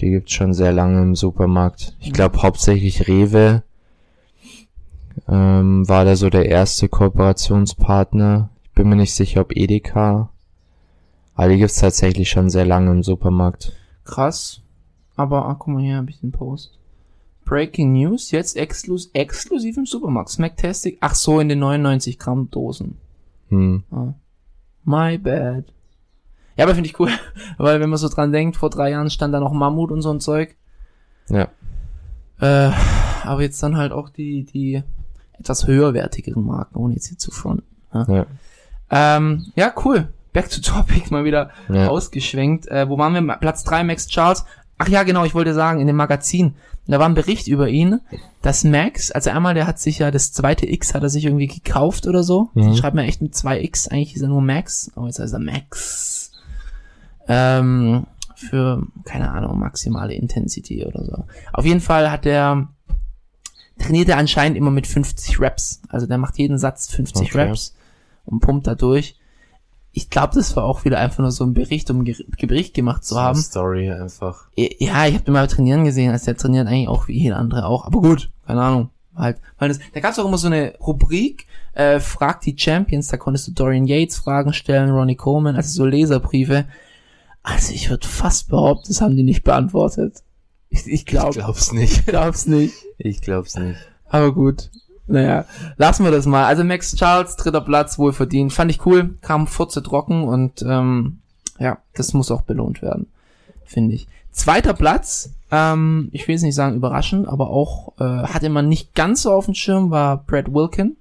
[0.00, 1.96] die gibt's schon sehr lange im Supermarkt.
[2.00, 3.62] Ich glaube hauptsächlich Rewe
[5.28, 8.48] ähm, war da so der erste Kooperationspartner.
[8.64, 10.30] Ich bin mir nicht sicher, ob Edeka.
[11.36, 13.72] Aber die gibt's tatsächlich schon sehr lange im Supermarkt.
[14.04, 14.62] Krass.
[15.14, 16.81] Aber, ah, guck mal, hier habe ich den Post.
[17.44, 20.30] Breaking News, jetzt exklus exklusiv im Supermarkt.
[20.30, 20.98] Smacktastic.
[21.00, 22.96] Ach so, in den 99 Gramm Dosen.
[23.48, 23.84] Hm.
[23.90, 24.14] Ah.
[24.84, 25.64] My bad.
[26.56, 27.10] Ja, aber finde ich cool.
[27.58, 30.10] Weil wenn man so dran denkt, vor drei Jahren stand da noch Mammut und so
[30.10, 30.56] ein Zeug.
[31.28, 31.48] Ja.
[32.40, 32.72] Äh,
[33.24, 34.82] aber jetzt dann halt auch die, die
[35.38, 37.64] etwas höherwertigeren Marken, ohne jetzt hier zu fronten.
[37.94, 38.26] Ja, Ja.
[38.90, 40.08] ähm, ja cool.
[40.32, 41.88] Back to topic, mal wieder Ja.
[41.88, 42.66] ausgeschwenkt.
[42.68, 43.36] Äh, wo waren wir?
[43.36, 44.44] Platz drei Max Charles.
[44.78, 46.54] Ach ja, genau, ich wollte sagen, in dem Magazin,
[46.86, 48.00] da war ein Bericht über ihn,
[48.42, 51.46] dass Max, also einmal, der hat sich ja, das zweite X hat er sich irgendwie
[51.46, 52.50] gekauft oder so.
[52.54, 52.74] Mhm.
[52.74, 55.38] Schreibt mir echt mit zwei X, eigentlich ist er nur Max, aber jetzt heißt er
[55.38, 56.32] Max.
[57.28, 61.24] Ähm, für, keine Ahnung, maximale Intensity oder so.
[61.52, 62.68] Auf jeden Fall hat der,
[63.78, 65.82] trainiert er anscheinend immer mit 50 Reps.
[65.88, 67.42] Also der macht jeden Satz 50 Okay.
[67.42, 67.76] Reps
[68.24, 69.16] und pumpt da durch.
[69.94, 73.04] Ich glaube, das war auch wieder einfach nur so ein Bericht, um Ger- Bericht gemacht
[73.04, 73.38] zu So haben.
[73.38, 74.46] Story einfach.
[74.56, 77.66] Ja, ich habe den mal trainieren gesehen, also der trainiert eigentlich auch wie jeder andere
[77.66, 77.84] auch.
[77.84, 78.88] Aber gut, keine Ahnung.
[79.14, 83.08] Halt, weil das, da gab es auch immer so eine Rubrik, äh, Frag die Champions,
[83.08, 86.64] da konntest du Dorian Yates Fragen stellen, Ronnie Coleman, also so Leserbriefe.
[87.42, 90.22] Also ich würde fast behaupten, das haben die nicht beantwortet.
[90.70, 92.06] Ich, ich Ich glaube, glaub's nicht.
[92.06, 92.72] glaub's nicht.
[92.96, 93.78] Ich glaub's nicht.
[94.08, 94.70] Aber gut.
[95.06, 95.44] Naja,
[95.76, 96.44] lassen wir das mal.
[96.44, 98.52] Also Max Charles, dritter Platz, wohl verdient.
[98.52, 101.18] Fand ich cool, kam furze trocken und ähm,
[101.58, 103.06] ja, das muss auch belohnt werden,
[103.64, 104.06] finde ich.
[104.30, 108.94] Zweiter Platz, ähm, ich will jetzt nicht sagen überraschend, aber auch äh, hatte man nicht
[108.94, 110.96] ganz so auf dem Schirm, war Brad Wilkin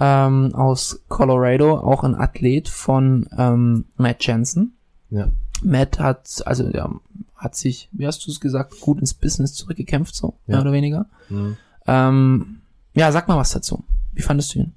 [0.00, 4.74] ähm, aus Colorado, auch ein Athlet von ähm, Matt Jensen.
[5.10, 5.28] Ja.
[5.62, 6.90] Matt hat, also ja,
[7.36, 10.54] hat sich, wie hast du es gesagt, gut ins Business zurückgekämpft, so, Ja.
[10.56, 11.06] mehr oder weniger.
[11.28, 11.56] Mhm.
[11.86, 12.61] Ähm,
[12.94, 13.84] ja, sag mal was dazu.
[14.12, 14.74] Wie fandest du ihn?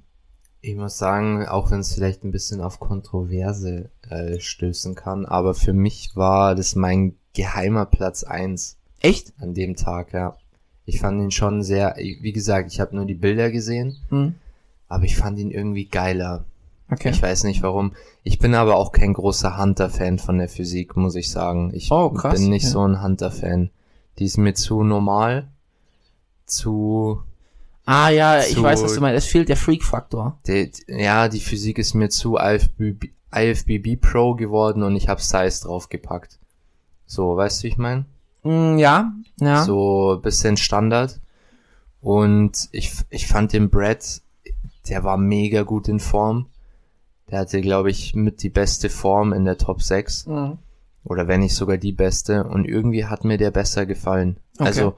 [0.62, 5.54] Ich muss sagen, auch wenn es vielleicht ein bisschen auf Kontroverse äh, stößen kann, aber
[5.54, 9.32] für mich war das mein geheimer Platz eins Echt?
[9.38, 10.36] an dem Tag, ja.
[10.86, 14.34] Ich fand ihn schon sehr, wie gesagt, ich habe nur die Bilder gesehen, Hm.
[14.88, 16.44] aber ich fand ihn irgendwie geiler.
[16.90, 17.10] Okay.
[17.10, 17.92] Ich weiß nicht warum.
[18.22, 21.72] Ich bin aber auch kein großer Hunter-Fan von der Physik, muss ich sagen.
[21.74, 22.70] Ich Oh, krass, bin nicht ja.
[22.70, 23.70] so ein Hunter-Fan.
[24.18, 25.48] Die ist mir zu normal,
[26.46, 27.22] zu
[27.86, 29.24] ah ja, ich weiß, was du meinst.
[29.24, 30.38] Es fehlt der Freak-Faktor.
[30.88, 36.38] Ja, die Physik ist mir zu IFBB, IFBB Pro geworden und ich habe Size draufgepackt.
[37.06, 38.04] So, weißt du, wie ich meine?
[38.42, 39.64] Hm, ja, ja.
[39.64, 41.20] So bisschen Standard.
[42.00, 44.20] Und ich, ich fand den Brad,
[44.88, 46.46] der war mega gut in Form.
[47.30, 50.26] Der hatte, glaube ich, mit die beste Form in der Top 6.
[50.26, 50.58] Hm.
[51.02, 52.44] Oder wenn nicht sogar die beste.
[52.44, 54.38] Und irgendwie hat mir der besser gefallen.
[54.56, 54.66] Okay.
[54.66, 54.96] Also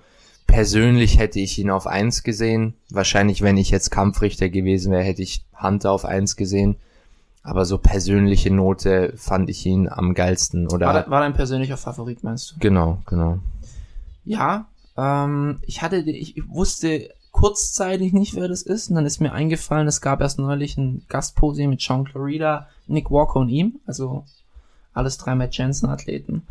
[0.48, 2.74] persönlich hätte ich ihn auf 1 gesehen.
[2.90, 6.74] Wahrscheinlich, wenn ich jetzt Kampfrichter gewesen wäre, hätte ich Hunter auf 1 gesehen.
[7.44, 10.66] Aber so persönliche Note fand ich ihn am geilsten.
[10.68, 12.54] Oder War, war dein persönlicher Favorit, meinst du?
[12.58, 13.38] genau, genau.
[14.24, 19.20] Ja, ähm, ich hatte, die- ich wusste kurzzeitig nicht, wer das ist, und dann ist
[19.20, 23.76] mir eingefallen, es gab erst neulich ein Gastposing mit Sean Clarida, Nick Walker und ihm,
[23.87, 24.24] also
[24.92, 26.42] alles drei Matt Jensen Athleten.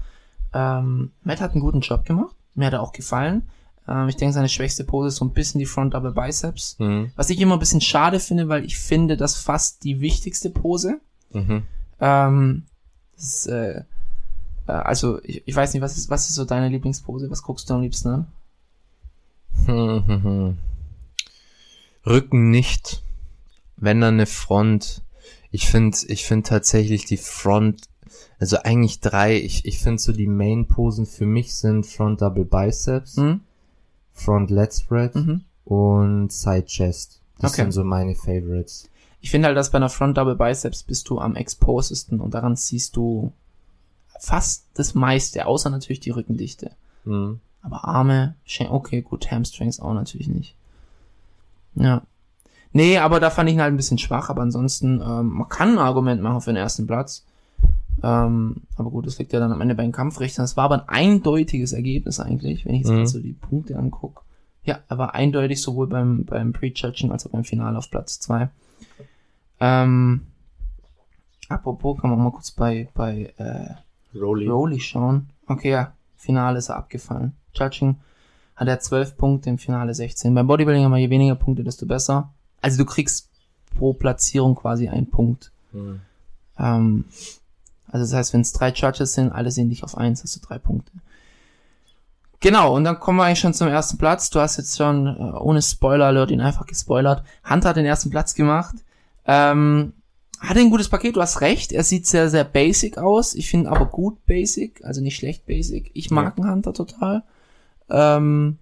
[0.53, 3.43] Ähm, Matt hat einen guten Job gemacht, mir hat er auch gefallen.
[3.87, 6.77] Ähm, ich denke, seine schwächste Pose ist so ein bisschen die Front Double Biceps.
[6.79, 7.11] Mhm.
[7.15, 10.99] Was ich immer ein bisschen schade finde, weil ich finde, das fast die wichtigste Pose.
[11.31, 11.63] Mhm.
[11.99, 12.63] Ähm,
[13.17, 13.83] ist, äh,
[14.67, 17.29] äh, also ich, ich weiß nicht, was ist, was ist so deine Lieblingspose?
[17.31, 18.27] Was guckst du am liebsten an?
[22.05, 23.03] Rücken nicht.
[23.75, 25.01] Wenn dann eine Front.
[25.51, 27.83] Ich finde, ich finde tatsächlich die Front,
[28.39, 33.17] also eigentlich drei, ich, ich finde so die Main-Posen für mich sind Front Double Biceps,
[33.17, 33.41] Hm?
[34.17, 35.41] Front Leg Spread Mhm.
[35.65, 37.21] und Side Chest.
[37.39, 37.61] Das Okay.
[37.61, 38.89] sind so meine Favorites.
[39.21, 42.55] Ich finde halt, dass bei einer Front Double Biceps bist du am exposesten und daran
[42.55, 43.31] siehst du
[44.19, 46.71] fast das meiste, außer natürlich die Rückendichte.
[47.05, 47.39] Mhm.
[47.61, 48.35] Aber Arme,
[48.69, 50.55] okay, gut, Hamstrings auch natürlich nicht.
[51.75, 52.01] Ja.
[52.71, 55.73] Nee, aber da fand ich ihn halt ein bisschen schwach, aber ansonsten, ähm, man kann
[55.73, 57.23] ein Argument machen für den ersten Platz.
[58.03, 60.45] Ähm, aber gut, das liegt ja dann am Ende bei den Kampfrichtern.
[60.45, 62.97] Es war aber ein eindeutiges Ergebnis eigentlich, wenn ich jetzt Mhm.
[62.97, 64.21] mal so die Punkte angucke.
[64.63, 68.49] Ja, er war eindeutig sowohl beim, beim Pre-Judging als auch beim Finale auf Platz zwei.
[69.59, 70.21] Ähm,
[71.49, 74.47] apropos, kann man mal kurz bei, bei äh, Rolly.
[74.47, 75.29] Rowley schauen.
[75.47, 77.33] Okay, ja, Finale ist er abgefallen.
[77.53, 77.95] Judging
[78.55, 80.33] hat er 12 Punkte, im Finale 16.
[80.33, 82.33] Beim Bodybuilding haben wir je weniger Punkte, desto besser.
[82.61, 83.29] Also du kriegst
[83.75, 85.51] pro Platzierung quasi einen Punkt.
[85.73, 86.01] Mhm.
[86.59, 87.05] Ähm,
[87.87, 90.39] also das heißt, wenn es drei Judges sind, alle sehen dich auf eins, hast du
[90.39, 90.91] drei Punkte.
[92.39, 94.29] Genau, und dann kommen wir eigentlich schon zum ersten Platz.
[94.29, 97.23] Du hast jetzt schon, äh, ohne Spoiler-Alert, ihn einfach gespoilert.
[97.49, 98.75] Hunter hat den ersten Platz gemacht.
[99.25, 99.93] Ähm,
[100.39, 101.71] hatte ein gutes Paket, du hast recht.
[101.71, 103.33] Er sieht sehr, sehr basic aus.
[103.33, 105.89] Ich finde aber gut basic, also nicht schlecht basic.
[105.95, 107.23] Ich mag einen Hunter total.
[107.89, 108.59] Ähm,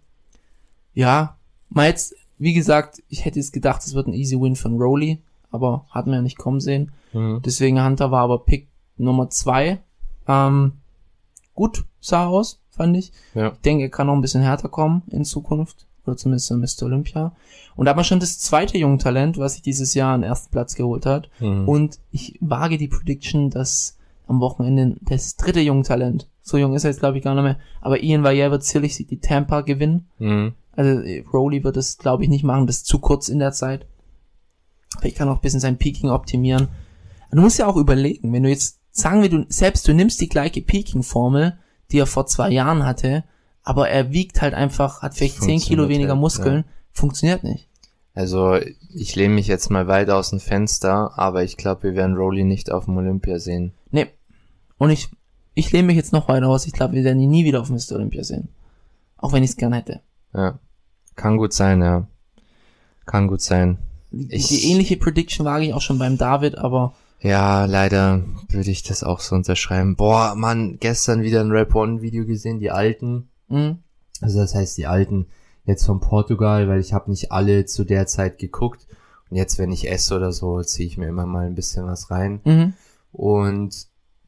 [0.94, 1.36] ja,
[1.70, 5.22] mal jetzt, wie gesagt, ich hätte jetzt gedacht, es wird ein easy Win von Rowley,
[5.52, 6.94] aber hatten wir ja nicht kommen sehen.
[7.12, 7.42] Mhm.
[7.44, 9.80] Deswegen Hunter war aber Pick Nummer zwei.
[10.28, 10.74] Ähm,
[11.54, 13.12] gut sah aus, fand ich.
[13.34, 13.54] Ja.
[13.54, 15.88] Ich denke, er kann noch ein bisschen härter kommen in Zukunft.
[16.06, 16.84] Oder zumindest in Mr.
[16.84, 17.36] Olympia.
[17.76, 20.76] Und da hat man schon das zweite Jungtalent, was sich dieses Jahr einen ersten Platz
[20.76, 21.30] geholt hat.
[21.40, 21.68] Mhm.
[21.68, 26.92] Und ich wage die Prediction, dass am Wochenende das dritte Jungtalent, so jung ist er
[26.92, 30.08] jetzt glaube ich gar nicht mehr, aber Ian Valliere wird sicherlich die Tampa gewinnen.
[30.20, 30.54] Mhm.
[30.74, 33.52] Also äh, Rowley wird es glaube ich nicht machen, das ist zu kurz in der
[33.52, 33.86] Zeit.
[35.00, 36.70] Vielleicht kann auch ein bisschen sein Peaking optimieren.
[37.32, 40.30] Du musst ja auch überlegen, wenn du jetzt, sagen wir, du selbst du nimmst die
[40.30, 41.58] gleiche Peaking-Formel,
[41.92, 43.24] die er vor zwei Jahren hatte,
[43.62, 47.68] aber er wiegt halt einfach, hat vielleicht 10 Kilo weniger halt, Muskeln, funktioniert nicht.
[48.14, 48.58] Also,
[48.94, 52.46] ich lehne mich jetzt mal weit aus dem Fenster, aber ich glaube, wir werden Rowley
[52.46, 53.74] nicht auf dem Olympia sehen.
[53.92, 54.08] Nee.
[54.78, 55.10] Und ich,
[55.54, 56.66] ich lehne mich jetzt noch weiter aus.
[56.66, 57.96] Ich glaube, wir werden ihn nie wieder auf Mr.
[57.96, 58.48] Olympia sehen.
[59.18, 60.00] Auch wenn ich es gern hätte.
[60.34, 60.58] Ja.
[61.18, 62.08] Kann gut sein, ja.
[63.06, 63.78] Kann gut sein.
[64.12, 66.94] Die, Ich- die ähnliche Prediction wage ich auch schon beim David, aber
[67.26, 69.96] Ja, leider würde ich das auch so unterschreiben.
[69.96, 73.30] Boah, Mann, gestern wieder ein Rap One Video gesehen, die alten.
[73.48, 73.78] mh,
[74.22, 75.26] Also das heißt die alten
[75.66, 78.88] jetzt von Portugal, weil ich habe nicht alle zu der Zeit geguckt.
[79.32, 82.12] Und jetzt, wenn ich esse oder so, ziehe ich mir immer mal ein bisschen was
[82.12, 82.42] rein.
[82.44, 82.74] mh,
[83.12, 83.88] Und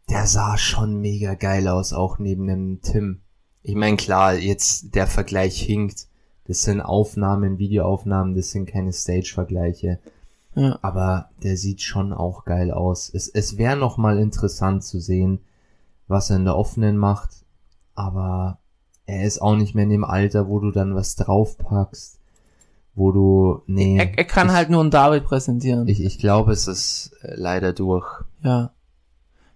[0.10, 3.22] der sah schon mega geil aus, auch neben dem Tim.
[3.62, 6.08] Ich meine, klar, jetzt der Vergleich hinkt.
[6.46, 10.00] Das sind Aufnahmen, Videoaufnahmen, das sind keine Stage-Vergleiche.
[10.58, 10.80] Ja.
[10.82, 13.10] Aber der sieht schon auch geil aus.
[13.14, 15.40] Es, es wäre noch mal interessant zu sehen,
[16.08, 17.30] was er in der offenen macht.
[17.96, 18.58] aber
[19.10, 22.20] er ist auch nicht mehr in dem Alter, wo du dann was draufpackst,
[22.94, 23.98] wo du, nee.
[23.98, 25.88] Er, er kann ich, halt nur einen David präsentieren.
[25.88, 28.06] Ich, ich glaube, es ist äh, leider durch.
[28.44, 28.72] ja.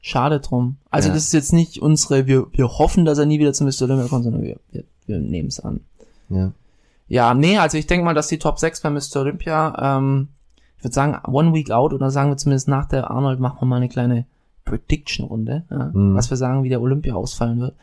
[0.03, 0.77] Schade drum.
[0.89, 1.13] Also Ja.
[1.13, 3.83] das ist jetzt nicht unsere, wir, wir hoffen, dass er nie wieder zum Mr.
[3.83, 5.81] Olympia kommt, sondern wir, wir, wir nehmen es an.
[6.29, 6.53] Ja.
[7.07, 9.17] Ja, nee, also ich denke mal, dass die Top 6 bei Mr.
[9.17, 10.29] Olympia, ähm,
[10.81, 13.65] ich würde sagen, one week out oder sagen wir zumindest nach der Arnold machen wir
[13.67, 14.25] mal eine kleine
[14.65, 16.15] Prediction-Runde, ja, Mhm.
[16.15, 17.75] was wir sagen, wie der Olympia ausfallen wird.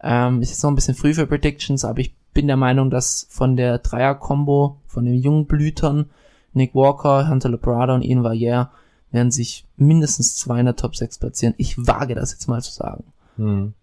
[0.00, 3.26] Ähm, ist jetzt noch ein bisschen früh für Predictions, aber ich bin der Meinung, dass
[3.28, 6.10] von der Dreier-Kombo, von den jungen Blütern,
[6.52, 8.68] Nick Walker, Hunter Labrada und Ian Valliere,
[9.10, 11.54] werden sich mindestens zwei in der Top 6 platzieren.
[11.56, 13.04] Ich wage das jetzt mal zu sagen.
[13.36, 13.74] Hm.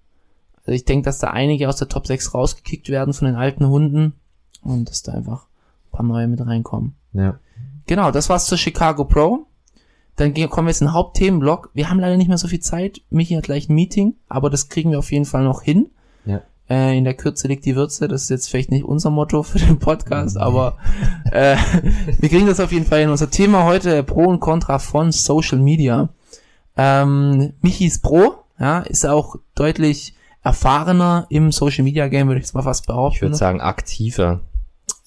[0.60, 3.68] Also ich denke, dass da einige aus der Top 6 rausgekickt werden von den alten
[3.68, 4.14] Hunden
[4.62, 5.48] und dass da einfach
[5.88, 6.96] ein paar neue mit reinkommen.
[7.14, 7.40] Ja.
[7.92, 9.48] Genau, das war's zur Chicago Pro.
[10.16, 11.72] Dann kommen wir jetzt in den Hauptthemenblock.
[11.74, 13.02] Wir haben leider nicht mehr so viel Zeit.
[13.10, 15.90] Michi hat gleich ein Meeting, aber das kriegen wir auf jeden Fall noch hin.
[16.24, 16.42] Ja.
[16.70, 18.08] Äh, in der Kürze liegt die Würze.
[18.08, 20.78] Das ist jetzt vielleicht nicht unser Motto für den Podcast, aber
[21.34, 21.58] äh,
[22.18, 23.10] wir kriegen das auf jeden Fall hin.
[23.10, 26.08] Unser Thema heute Pro und Contra von Social Media.
[26.78, 32.46] Ähm, Michi ist Pro, ja, ist auch deutlich erfahrener im Social Media Game, würde ich
[32.46, 33.16] jetzt mal fast behaupten.
[33.18, 34.40] Ich würde sagen, aktiver.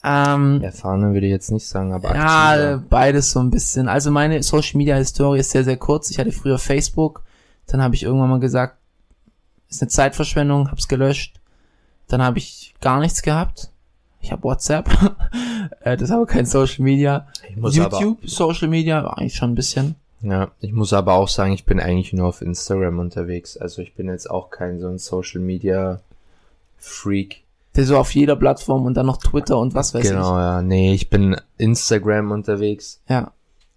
[0.04, 3.88] Ähm, Erfahrener würde ich jetzt nicht sagen, aber ja, beides so ein bisschen.
[3.88, 6.10] Also meine Social Media Historie ist sehr, sehr kurz.
[6.10, 7.22] Ich hatte früher Facebook,
[7.66, 8.76] dann habe ich irgendwann mal gesagt,
[9.70, 11.40] ist eine Zeitverschwendung, hab's gelöscht.
[12.06, 13.70] Dann habe ich gar nichts gehabt.
[14.20, 14.88] Ich habe WhatsApp,
[15.80, 17.26] äh, das ist aber kein Social Media.
[17.56, 19.96] YouTube, Social Media, eigentlich schon ein bisschen.
[20.22, 23.56] aber, ja, ich muss aber auch sagen, ich bin eigentlich nur auf Instagram unterwegs.
[23.56, 26.00] Also ich bin jetzt auch kein so ein Social Media
[26.78, 27.43] Freak.
[27.76, 30.62] Der so auf jeder Plattform und dann noch Twitter und was weiß genau, ja.
[30.62, 33.00] Nee, ich bin Instagram unterwegs.
[33.04, 33.10] ich.
[33.10, 33.32] Ja.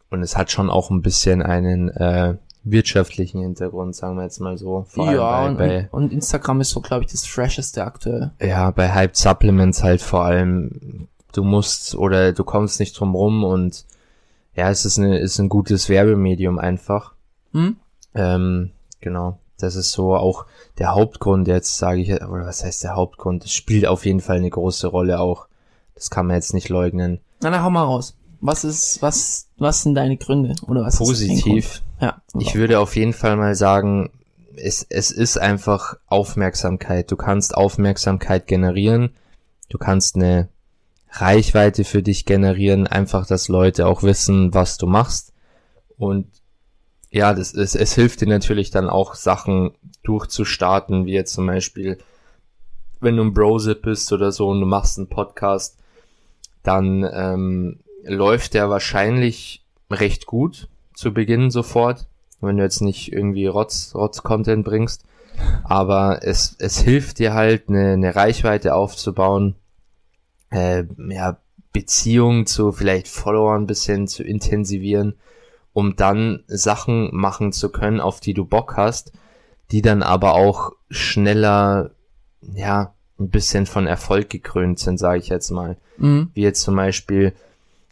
[0.10, 4.58] Und es hat schon auch ein bisschen einen äh, wirtschaftlichen Hintergrund, sagen wir jetzt mal
[4.58, 4.86] so.
[4.88, 8.32] Vor ja, allem und, bei, und, Instagram ist so, glaube ich, das Fresheste aktuell.
[8.40, 13.16] bei, ja, bei Hype Supplements halt vor allem, du musst oder du kommst nicht drum
[13.16, 13.86] rum und
[14.56, 17.14] ja, es ist, eine, ist ein gutes Werbemedium einfach.
[17.54, 17.78] Hm?
[18.16, 18.72] Ähm,
[19.02, 19.40] genau.
[19.60, 20.46] Das ist so auch
[20.78, 23.46] der Hauptgrund jetzt, sage ich, oder was heißt der Hauptgrund?
[23.46, 25.48] Es spielt auf jeden Fall eine große Rolle auch.
[25.96, 27.20] Das kann man jetzt nicht leugnen.
[27.42, 28.16] Na, dann hau mal raus.
[28.40, 30.56] Was ist, was, was sind deine Gründe?
[30.68, 31.82] Oder was Positiv.
[32.00, 32.22] Ja.
[32.38, 34.12] Ich würde auf jeden Fall mal sagen,
[34.56, 37.10] es, es ist einfach Aufmerksamkeit.
[37.10, 39.16] Du kannst Aufmerksamkeit generieren.
[39.70, 40.50] Du kannst eine
[41.12, 42.86] Reichweite für dich generieren.
[42.86, 45.34] Einfach, dass Leute auch wissen, was du machst.
[45.98, 46.28] Und
[47.10, 49.72] ja, das ist, es hilft dir natürlich dann auch Sachen
[50.04, 51.98] durchzustarten, wie jetzt zum Beispiel,
[53.00, 55.78] wenn du ein Brosip bist oder so und du machst einen Podcast,
[56.64, 62.08] dann ähm, läuft der wahrscheinlich recht gut zu Beginn sofort,
[62.42, 65.04] wenn du jetzt nicht irgendwie Rotz, Rotz-Content bringst.
[65.64, 69.56] Aber es, es hilft dir halt, eine, eine Reichweite aufzubauen,
[70.50, 71.38] äh, ja,
[71.72, 75.16] Beziehungen zu vielleicht Followern ein bisschen zu intensivieren,
[75.78, 79.12] um dann Sachen machen zu können, auf die du Bock hast,
[79.70, 81.92] die dann aber auch schneller,
[82.42, 86.32] ja, ein bisschen von Erfolg gekrönt sind, sage ich jetzt mal Mhm.
[86.34, 87.32] wie jetzt zum Beispiel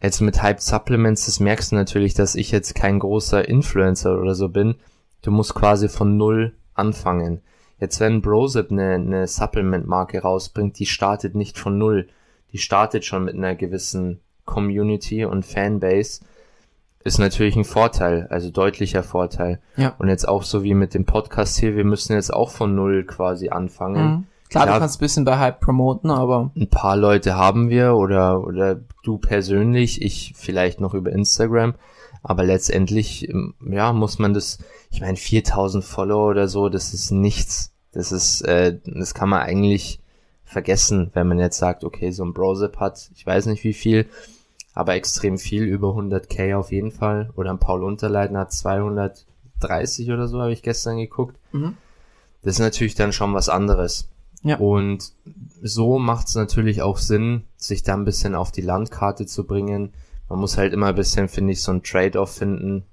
[0.02, 4.34] jetzt mit Hype Supplements, das merkst du natürlich, dass ich jetzt kein großer Influencer oder
[4.34, 4.78] so bin.
[5.22, 7.42] Du musst quasi von null anfangen.
[7.80, 12.08] Jetzt wenn Brosip eine, eine Supplement-Marke rausbringt, die startet nicht von null.
[12.52, 16.22] Die startet schon mit einer gewissen Community und Fanbase.
[17.06, 19.60] Ist natürlich ein Vorteil, also deutlicher Vorteil.
[19.78, 19.94] Ja.
[20.00, 23.06] Und jetzt auch so wie mit dem Podcast hier, wir müssen jetzt auch von null
[23.06, 24.24] quasi anfangen Mhm.
[24.50, 24.74] Klar, Ja.
[24.74, 28.80] du kannst ein bisschen bei Hype promoten, aber ein paar Leute haben wir oder oder
[29.04, 31.74] du persönlich, ich vielleicht noch über Instagram,
[32.22, 34.60] aber letztendlich ähm, ja muss man das,
[34.92, 37.72] ich meine 4000 Follower oder so, das ist nichts.
[37.92, 40.00] Das ist äh, das kann man eigentlich
[40.44, 44.06] vergessen, wenn man jetzt sagt, okay, so ein Brosip hat, ich weiß nicht wie viel,
[44.76, 50.28] aber extrem viel über 100k auf jeden Fall oder ein Paul Unterleitner hat 230 oder
[50.28, 51.40] so, habe ich gestern geguckt.
[51.54, 51.78] Mhm.
[52.44, 54.10] Das ist natürlich dann schon was anderes.
[54.44, 54.58] Ja.
[54.58, 55.14] Und
[55.64, 59.94] so macht es natürlich auch Sinn, sich da ein bisschen auf die Landkarte zu bringen.
[60.30, 62.84] Man muss halt immer ein bisschen, finde ich, so ein Trade-off finden.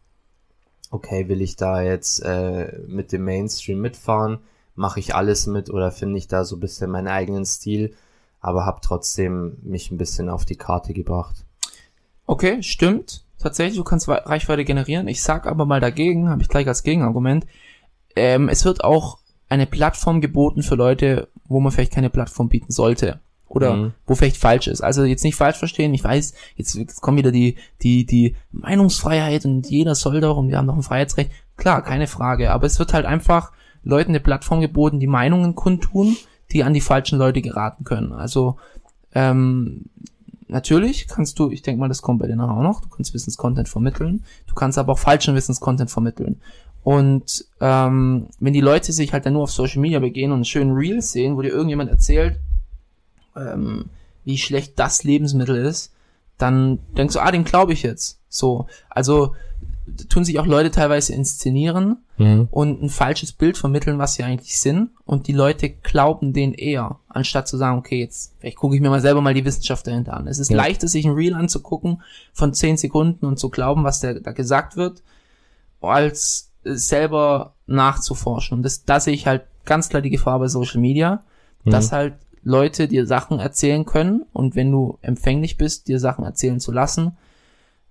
[0.90, 4.38] Okay, will ich da jetzt äh, mit dem Mainstream mitfahren?
[4.76, 7.94] Mache ich alles mit oder finde ich da so ein bisschen meinen eigenen Stil?
[8.40, 11.44] Aber habe trotzdem mich ein bisschen auf die Karte gebracht.
[12.26, 13.24] Okay, stimmt.
[13.38, 15.08] Tatsächlich, du kannst Reichweite generieren.
[15.08, 17.46] Ich sag aber mal dagegen, habe ich gleich als Gegenargument,
[18.14, 19.18] ähm, es wird auch
[19.48, 23.20] eine Plattform geboten für Leute, wo man vielleicht keine Plattform bieten sollte.
[23.48, 23.92] Oder Mhm.
[24.06, 24.80] wo vielleicht falsch ist.
[24.80, 29.44] Also jetzt nicht falsch verstehen, ich weiß, jetzt, jetzt kommen wieder die, die, die Meinungsfreiheit
[29.44, 31.30] und jeder soll doch und wir haben doch ein Freiheitsrecht.
[31.58, 32.50] Klar, keine Frage.
[32.50, 33.52] Aber es wird halt einfach
[33.82, 36.16] Leuten eine Plattform geboten, die Meinungen kundtun,
[36.52, 38.12] die an die falschen Leute geraten können.
[38.12, 38.56] Also
[39.14, 39.84] ähm,
[40.52, 43.14] natürlich kannst du, ich denke mal, das kommt bei dir nachher auch noch, du kannst
[43.14, 46.40] Wissenscontent vermitteln, du kannst aber auch falschen Wissenscontent vermitteln.
[46.84, 50.44] Und ähm, wenn die Leute sich halt dann nur auf Social Media begehen und einen
[50.44, 52.38] schönen Reels sehen, wo dir irgendjemand erzählt,
[53.36, 53.86] ähm,
[54.24, 55.92] wie schlecht das Lebensmittel ist,
[56.38, 58.18] dann denkst du, ah, den glaube ich jetzt.
[58.28, 59.34] So, also
[60.08, 62.46] tun sich auch Leute teilweise inszenieren Mhm.
[62.50, 64.90] und ein falsches Bild vermitteln, was sie eigentlich sind.
[65.04, 68.90] Und die Leute glauben den eher, anstatt zu sagen, okay, jetzt vielleicht gucke ich mir
[68.90, 70.28] mal selber mal die Wissenschaft dahinter an.
[70.28, 70.56] Es ist Ja.
[70.56, 72.02] leichter, sich ein Reel anzugucken
[72.32, 75.02] von 10 Sekunden und zu glauben, was der, da gesagt wird,
[75.80, 78.58] als selber nachzuforschen.
[78.58, 81.22] Und das, da sehe ich halt ganz klar die Gefahr bei Social Media,
[81.64, 82.14] dass halt
[82.44, 87.16] Leute dir Sachen erzählen können und wenn du empfänglich bist, dir Sachen erzählen zu lassen,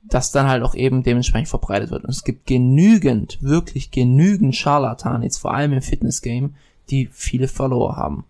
[0.03, 2.03] das dann halt auch eben dementsprechend verbreitet wird.
[2.03, 6.55] Und es gibt genügend, wirklich genügend Scharlatan, jetzt vor allem im Fitness-Game,
[6.89, 8.25] die viele Follower haben,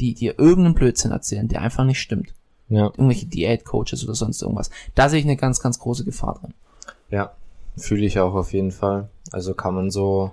[0.00, 2.34] die dir irgendeinen Blödsinn erzählen, der einfach nicht stimmt.
[2.68, 2.86] Ja.
[2.86, 4.70] Irgendwelche Diät-Coaches oder sonst irgendwas.
[4.94, 6.54] Da sehe ich eine ganz, ganz große Gefahr drin.
[7.10, 7.32] Ja,
[7.76, 9.08] fühle ich auch auf jeden Fall.
[9.30, 10.32] Also kann man so,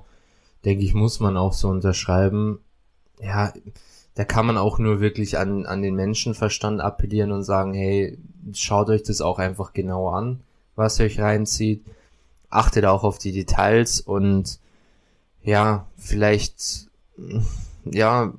[0.65, 2.59] denke ich, muss man auch so unterschreiben.
[3.21, 3.53] Ja,
[4.15, 8.17] da kann man auch nur wirklich an, an den Menschenverstand appellieren und sagen, hey,
[8.53, 10.41] schaut euch das auch einfach genau an,
[10.79, 11.83] was ihr euch reinzieht.
[12.49, 14.59] Achtet auch auf die Details und
[15.43, 16.87] ja, vielleicht,
[17.85, 18.33] ja,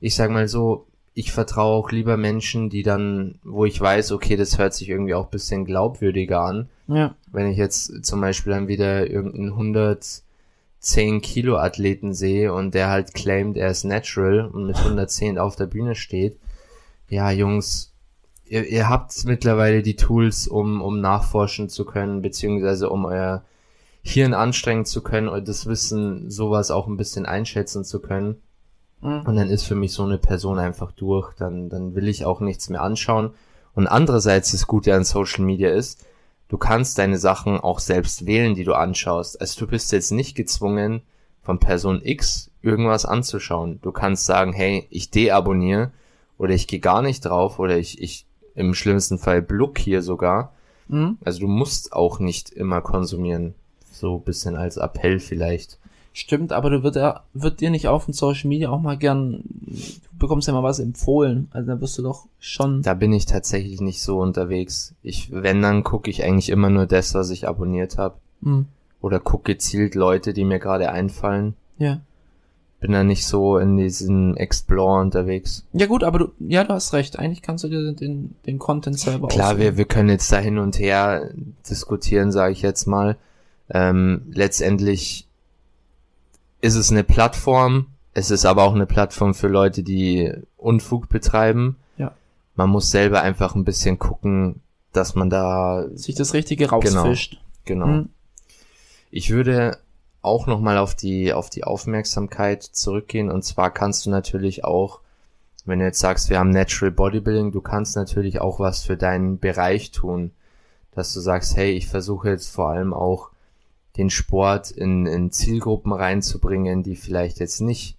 [0.00, 4.36] ich sag mal so, ich vertraue auch lieber Menschen, die dann, wo ich weiß, okay,
[4.36, 7.14] das hört sich irgendwie auch ein bisschen glaubwürdiger an, Ja.
[7.32, 13.14] wenn ich jetzt zum Beispiel dann wieder irgendeinen 110 Kilo Athleten sehe und der halt
[13.14, 16.38] claimt, er ist natural und mit 110 auf der Bühne steht.
[17.08, 17.92] Ja, Jungs,
[18.48, 23.44] ihr, ihr habt mittlerweile die Tools, um, um nachforschen zu können, beziehungsweise um euer
[24.02, 28.36] Hirn anstrengen zu können und das Wissen, sowas auch ein bisschen einschätzen zu können.
[29.00, 29.22] Mhm.
[29.22, 31.34] Und dann ist für mich so eine Person einfach durch.
[31.34, 33.30] Dann, dann will ich auch nichts mehr anschauen.
[33.74, 36.06] Und andererseits das Gute an Social Media ist,
[36.48, 39.40] du kannst deine Sachen auch selbst wählen, die du anschaust.
[39.40, 41.02] Also du bist jetzt nicht gezwungen,
[41.42, 43.78] von Person X irgendwas anzuschauen.
[43.80, 45.92] Du kannst sagen, hey, ich deabonniere
[46.38, 48.26] oder ich gehe gar nicht drauf oder ich, ich
[48.56, 50.52] im schlimmsten Fall blockiere sogar.
[50.88, 51.18] Mhm.
[51.24, 53.54] Also du musst auch nicht immer konsumieren.
[53.90, 55.78] So ein bisschen als Appell vielleicht.
[56.12, 59.42] Stimmt, aber du wird, ja, wird dir nicht auf den Social Media auch mal gern,
[59.44, 61.48] du bekommst ja mal was empfohlen.
[61.50, 62.80] Also da wirst du doch schon.
[62.80, 64.94] Da bin ich tatsächlich nicht so unterwegs.
[65.02, 68.16] Ich, wenn, dann gucke ich eigentlich immer nur das, was ich abonniert habe.
[68.40, 68.66] Mhm.
[69.02, 71.54] Oder gucke gezielt Leute, die mir gerade einfallen.
[71.76, 72.00] Ja.
[72.80, 75.64] Bin da nicht so in diesem Explore unterwegs.
[75.72, 77.18] Ja gut, aber du, ja, du hast recht.
[77.18, 80.58] Eigentlich kannst du dir den, den Content selber Klar, wir, wir können jetzt da hin
[80.58, 81.30] und her
[81.68, 83.16] diskutieren, sage ich jetzt mal.
[83.70, 85.26] Ähm, letztendlich
[86.60, 87.86] ist es eine Plattform.
[88.12, 91.76] Es ist aber auch eine Plattform für Leute, die Unfug betreiben.
[91.96, 92.12] Ja.
[92.54, 94.60] Man muss selber einfach ein bisschen gucken,
[94.92, 97.40] dass man da sich das Richtige rausfischt.
[97.64, 97.86] Genau.
[97.86, 98.08] Mhm.
[99.10, 99.78] Ich würde
[100.26, 103.30] auch nochmal auf die, auf die Aufmerksamkeit zurückgehen.
[103.30, 105.00] Und zwar kannst du natürlich auch,
[105.64, 109.38] wenn du jetzt sagst, wir haben Natural Bodybuilding, du kannst natürlich auch was für deinen
[109.38, 110.32] Bereich tun.
[110.92, 113.30] Dass du sagst, hey, ich versuche jetzt vor allem auch
[113.96, 117.96] den Sport in, in Zielgruppen reinzubringen, die vielleicht jetzt nicht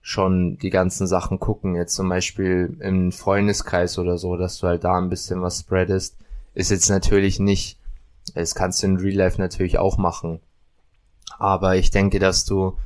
[0.00, 4.84] schon die ganzen Sachen gucken, jetzt zum Beispiel im Freundeskreis oder so, dass du halt
[4.84, 6.16] da ein bisschen was spreadest,
[6.54, 7.78] ist jetzt natürlich nicht,
[8.34, 10.40] das kannst du in Real Life natürlich auch machen.
[11.38, 12.76] Aber ich denke, dass du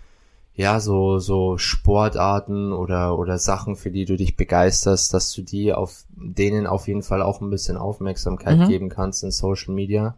[0.55, 5.73] ja so so Sportarten oder oder Sachen, für die du dich begeisterst, dass du die
[5.73, 8.69] auf denen auf jeden Fall auch ein bisschen Aufmerksamkeit Mhm.
[8.69, 10.15] geben kannst in Social Media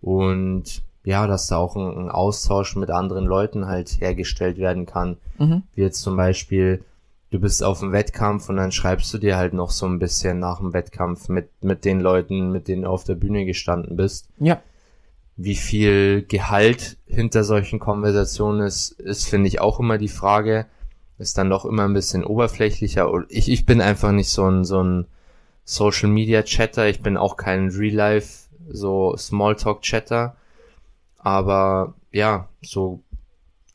[0.00, 5.18] und ja, dass da auch ein, ein Austausch mit anderen Leuten halt hergestellt werden kann.
[5.38, 5.62] Mhm.
[5.74, 6.82] Wie jetzt zum Beispiel,
[7.30, 10.40] du bist auf dem Wettkampf und dann schreibst du dir halt noch so ein bisschen
[10.40, 14.28] nach dem Wettkampf mit, mit den Leuten, mit denen du auf der Bühne gestanden bist.
[14.38, 14.60] Ja.
[15.36, 20.66] Wie viel Gehalt hinter solchen Konversationen ist, ist, finde ich, auch immer die Frage.
[21.18, 23.10] Ist dann doch immer ein bisschen oberflächlicher.
[23.28, 25.06] Ich, ich bin einfach nicht so ein, so ein
[25.64, 26.88] Social Media Chatter.
[26.88, 30.36] Ich bin auch kein Real Life, so Smalltalk Chatter.
[31.18, 33.02] Aber ja, so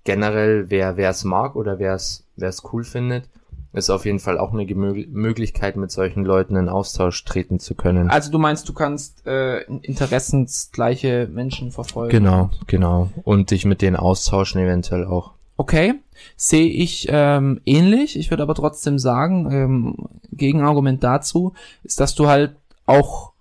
[0.03, 3.29] generell, wer wer es mag oder wer es wer es cool findet,
[3.73, 7.73] ist auf jeden Fall auch eine Gemö Möglichkeit, mit solchen Leuten in Austausch treten zu
[7.75, 8.09] können.
[8.09, 12.11] Also du meinst, du kannst äh, interessensgleiche Menschen verfolgen.
[12.11, 13.09] Genau, genau.
[13.23, 15.31] Und dich mit denen austauschen eventuell auch.
[15.57, 15.93] Okay,
[16.35, 18.17] sehe ich ähm, ähnlich.
[18.17, 19.95] Ich würde aber trotzdem sagen, ähm,
[20.31, 21.53] Gegenargument dazu
[21.83, 22.55] ist, dass du halt
[22.85, 23.31] auch,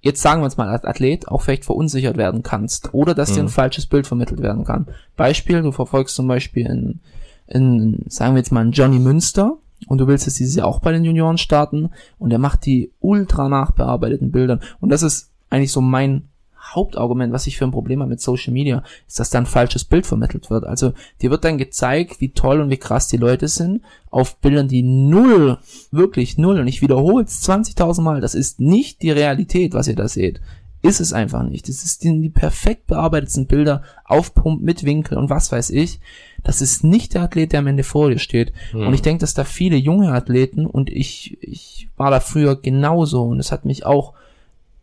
[0.00, 3.40] jetzt sagen wir uns mal als Athlet, auch vielleicht verunsichert werden kannst oder dass dir
[3.40, 3.50] ein Mhm.
[3.50, 4.86] falsches Bild vermittelt werden kann.
[5.16, 7.00] Beispiel, du verfolgst zum Beispiel in,
[7.46, 9.56] in sagen wir jetzt mal einen Johnny Münster
[9.86, 12.92] und du willst jetzt dieses Jahr auch bei den Junioren starten und er macht die
[13.00, 16.28] ultra nachbearbeiteten Bilder und das ist eigentlich so mein
[16.62, 19.84] Hauptargument, was ich für ein Problem habe mit Social Media, ist, dass da ein falsches
[19.84, 20.64] Bild vermittelt wird.
[20.64, 24.68] Also dir wird dann gezeigt, wie toll und wie krass die Leute sind, auf Bildern,
[24.68, 25.58] die null,
[25.90, 29.96] wirklich null, und ich wiederhole es 20.000 Mal, das ist nicht die Realität, was ihr
[29.96, 30.40] da seht.
[30.82, 31.68] Ist es einfach nicht.
[31.68, 36.00] Das die, die perfekt bearbeiteten Bilder, aufpumpt mit Winkel und was weiß ich.
[36.44, 38.52] Das ist nicht der Athlet, der am Ende vor dir steht.
[38.72, 38.86] Hm.
[38.86, 43.22] Und ich denke, dass da viele junge Athleten und ich, ich war da früher genauso
[43.22, 44.14] und es hat mich auch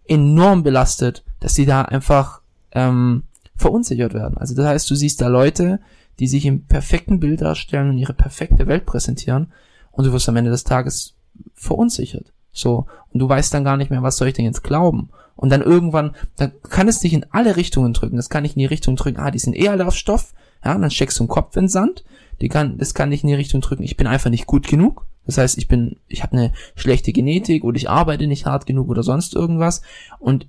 [0.07, 2.41] enorm belastet, dass die da einfach
[2.71, 3.23] ähm,
[3.55, 4.37] verunsichert werden.
[4.37, 5.79] Also das heißt, du siehst da Leute,
[6.19, 9.51] die sich im perfekten Bild darstellen und ihre perfekte Welt präsentieren
[9.91, 11.15] und du wirst am Ende des Tages
[11.53, 12.31] verunsichert.
[12.51, 12.87] So.
[13.13, 15.09] Und du weißt dann gar nicht mehr, was soll ich denn jetzt glauben?
[15.35, 18.17] Und dann irgendwann, dann kann es dich in alle Richtungen drücken.
[18.17, 20.33] Das kann nicht in die Richtung drücken, ah, die sind eh alle auf Stoff.
[20.63, 22.03] Ja, dann steckst du einen Kopf in den Sand.
[22.41, 25.05] Die kann, das kann nicht in die Richtung drücken, ich bin einfach nicht gut genug.
[25.25, 28.89] Das heißt, ich bin, ich habe eine schlechte Genetik oder ich arbeite nicht hart genug
[28.89, 29.81] oder sonst irgendwas.
[30.17, 30.47] Und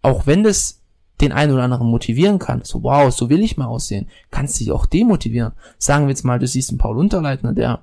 [0.00, 0.80] auch wenn das
[1.20, 4.72] den einen oder anderen motivieren kann, so wow, so will ich mal aussehen, kannst dich
[4.72, 5.52] auch demotivieren.
[5.78, 7.82] Sagen wir jetzt mal, du siehst einen Paul Unterleitner, der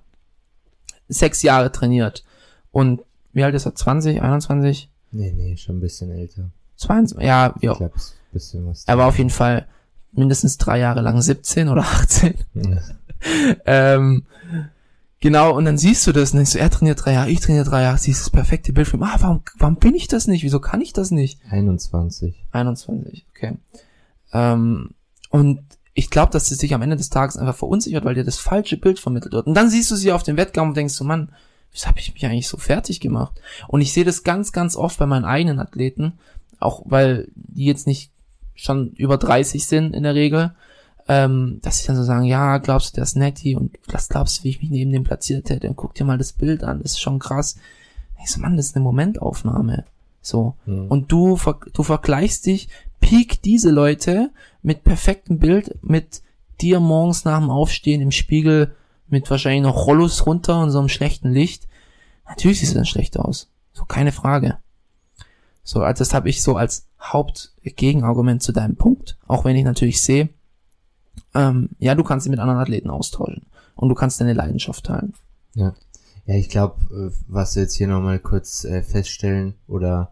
[1.08, 2.24] sechs Jahre trainiert
[2.72, 3.02] und
[3.32, 3.76] wie alt ist er?
[3.76, 4.90] 20, 21?
[5.12, 6.50] Nee, nee, schon ein bisschen älter.
[6.78, 7.74] 22, ja, Ich ja.
[7.74, 8.86] glaube, ein bisschen was.
[8.86, 9.68] Er war auf jeden Fall
[10.12, 12.36] mindestens drei Jahre lang 17 oder 18.
[12.56, 12.78] Ja.
[13.66, 14.24] Ähm,
[15.20, 17.66] genau, und dann siehst du das und denkst du, er trainiert drei Jahre, ich trainiere
[17.66, 19.04] drei Jahre, siehst das perfekte Bild für ihn.
[19.04, 20.44] Ah, warum, warum bin ich das nicht?
[20.44, 21.42] Wieso kann ich das nicht?
[21.50, 22.46] 21.
[22.54, 23.58] 21, okay.
[24.32, 24.92] Ähm,
[25.32, 25.60] und
[25.94, 28.78] ich glaube, dass sie sich am Ende des Tages einfach verunsichert, weil dir das falsche
[28.78, 29.48] Bild vermittelt wird.
[29.48, 31.34] Und dann siehst du sie auf dem Wettkampf und denkst so, Mann,
[31.74, 33.42] wieso habe ich mich eigentlich so fertig gemacht?
[33.68, 36.14] Und ich sehe das ganz, ganz oft bei meinen eigenen Athleten,
[36.60, 38.12] auch weil die jetzt nicht
[38.60, 40.54] schon über 30 sind in der Regel,
[41.08, 44.40] ähm, dass sie dann so sagen, ja, glaubst du, der ist netti und was glaubst
[44.40, 45.68] du, wie ich mich neben dem platziert hätte?
[45.68, 47.56] Und guck dir mal das Bild an, das ist schon krass.
[48.24, 49.86] Ich so, Mann, das ist eine Momentaufnahme.
[50.22, 50.56] So.
[50.66, 50.88] Hm.
[50.88, 54.30] Und du, ver du vergleichst dich, piek diese Leute
[54.62, 56.22] mit perfektem Bild, mit
[56.62, 58.76] dir morgens nach dem Aufstehen im Spiegel
[59.08, 61.68] mit wahrscheinlich noch Rollos runter und so einem schlechten Licht.
[62.28, 63.50] Natürlich siehst du dann schlecht aus.
[63.74, 64.58] So, keine Frage.
[65.70, 69.20] So, also das habe ich so als Hauptgegenargument zu deinem Punkt.
[69.28, 70.30] Auch wenn ich natürlich sehe,
[71.36, 73.46] ähm, ja, du kannst dich mit anderen Athleten austauschen.
[73.76, 75.14] Und du kannst deine Leidenschaft teilen.
[75.54, 75.76] Ja.
[76.26, 80.12] Ja, ich glaube, was wir jetzt hier nochmal kurz äh, feststellen oder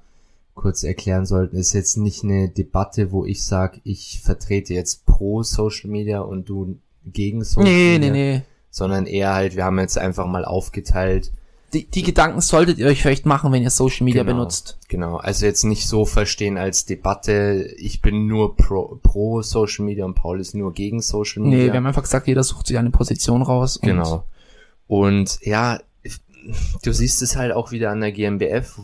[0.54, 5.42] kurz erklären sollten, ist jetzt nicht eine Debatte, wo ich sage, ich vertrete jetzt pro
[5.42, 8.12] Social Media und du gegen Social Nee, Media.
[8.12, 8.42] nee, nee.
[8.70, 11.32] Sondern eher halt, wir haben jetzt einfach mal aufgeteilt.
[11.74, 14.36] Die, die Gedanken solltet ihr euch vielleicht machen, wenn ihr Social Media Genau.
[14.38, 14.78] benutzt.
[14.88, 20.06] Genau, also jetzt nicht so verstehen als Debatte, ich bin nur pro, pro Social Media
[20.06, 21.58] und Paul ist nur gegen Social Media.
[21.60, 23.80] Nee, wir haben einfach gesagt, jeder sucht sich eine Position raus.
[23.82, 24.24] Genau.
[24.88, 25.80] Und ja,
[26.84, 28.80] du siehst es halt auch wieder an der GmbF,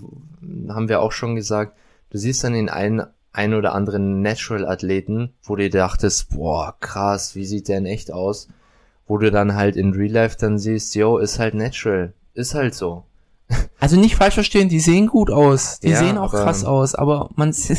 [0.67, 1.77] haben wir auch schon gesagt,
[2.09, 7.45] du siehst dann den einen, ein oder anderen Natural-Athleten, wo du dachtest, boah, krass, wie
[7.45, 8.49] sieht der in echt aus?
[9.07, 12.13] Wo du dann halt in Real Life dann siehst, yo, ist halt natural.
[12.33, 13.05] Ist halt so.
[13.79, 15.79] Also nicht falsch verstehen, die sehen gut aus.
[15.81, 17.75] Die Ja, sehen auch krass aus, aber man, sie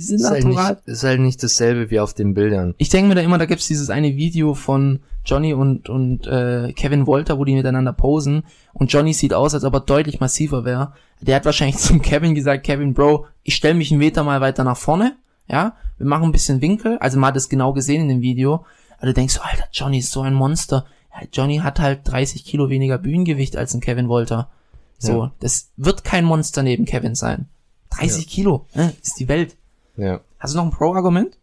[0.00, 0.72] sind Ist halt, natural.
[0.74, 2.74] nicht, ist halt nicht dasselbe wie auf den Bildern.
[2.78, 6.72] Ich denke mir da immer, da gibt's dieses eine Video von Johnny und, und äh,
[6.72, 10.64] Kevin Wolter, wo die miteinander posen und Johnny sieht aus, als ob er deutlich massiver
[10.64, 10.92] wäre.
[11.20, 14.64] Der hat wahrscheinlich zum Kevin gesagt, Kevin, Bro, ich stell mich einen Meter mal weiter
[14.64, 15.16] nach vorne,
[15.48, 18.64] ja, wir machen ein bisschen Winkel, also man hat es genau gesehen in dem Video,
[18.98, 20.86] aber du denkst so, Alter, Johnny ist so ein Monster.
[21.12, 24.50] Ja, Johnny hat halt 30 Kilo weniger Bühnengewicht als ein Kevin Wolter.
[24.98, 25.32] So, Ja.
[25.40, 27.48] das wird kein Monster neben Kevin sein.
[27.90, 29.56] 30 Kilo, ne, ist die Welt.
[29.96, 30.20] Ja.
[30.38, 31.36] Hast du noch ein Pro-Argument?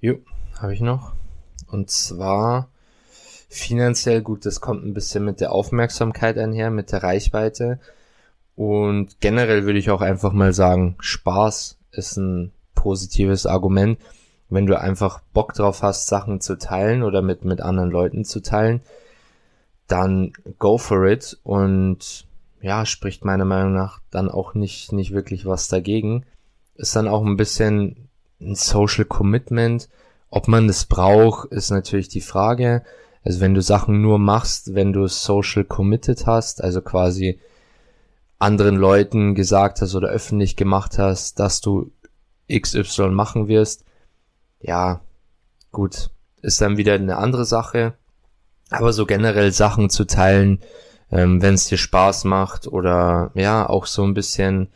[0.00, 0.16] Jo,
[0.58, 1.12] habe ich noch.
[1.68, 2.68] Und zwar
[3.48, 7.80] finanziell gut, das kommt ein bisschen mit der Aufmerksamkeit einher, mit der Reichweite.
[8.56, 13.98] Und generell würde ich auch einfach mal sagen, Spaß ist ein positives Argument.
[14.50, 18.40] Wenn du einfach Bock drauf hast, Sachen zu teilen oder mit, mit anderen Leuten zu
[18.42, 18.80] teilen,
[19.86, 22.26] dann go for it und
[22.60, 26.26] ja, spricht meiner Meinung nach dann auch nicht, nicht wirklich was dagegen.
[26.74, 28.08] Ist dann auch ein bisschen
[28.40, 29.88] ein Social Commitment.
[30.30, 32.82] Ob man das braucht, ist natürlich die Frage.
[33.24, 37.40] Also wenn du Sachen nur machst, wenn du social committed hast, also quasi
[38.38, 41.92] anderen Leuten gesagt hast oder öffentlich gemacht hast, dass du
[42.50, 43.84] XY machen wirst,
[44.60, 45.00] ja,
[45.72, 46.10] gut,
[46.42, 47.94] ist dann wieder eine andere Sache.
[48.70, 50.60] Aber so generell Sachen zu teilen,
[51.10, 54.68] ähm, wenn es dir Spaß macht oder ja, auch so ein bisschen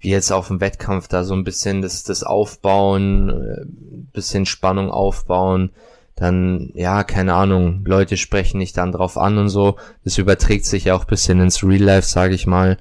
[0.00, 3.64] wie jetzt auf dem Wettkampf da so ein bisschen das, das Aufbauen, äh,
[4.12, 5.70] bisschen Spannung aufbauen,
[6.14, 9.76] dann, ja, keine Ahnung, Leute sprechen dich dann drauf an und so.
[10.04, 12.78] Das überträgt sich ja auch bisschen ins Real Life, sage ich mal.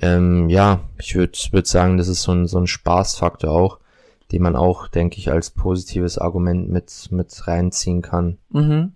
[0.00, 3.78] Ähm, ja, ich würde würd sagen, das ist so ein, so ein Spaßfaktor auch,
[4.32, 8.38] den man auch, denke ich, als positives Argument mit, mit reinziehen kann.
[8.50, 8.92] Mhm.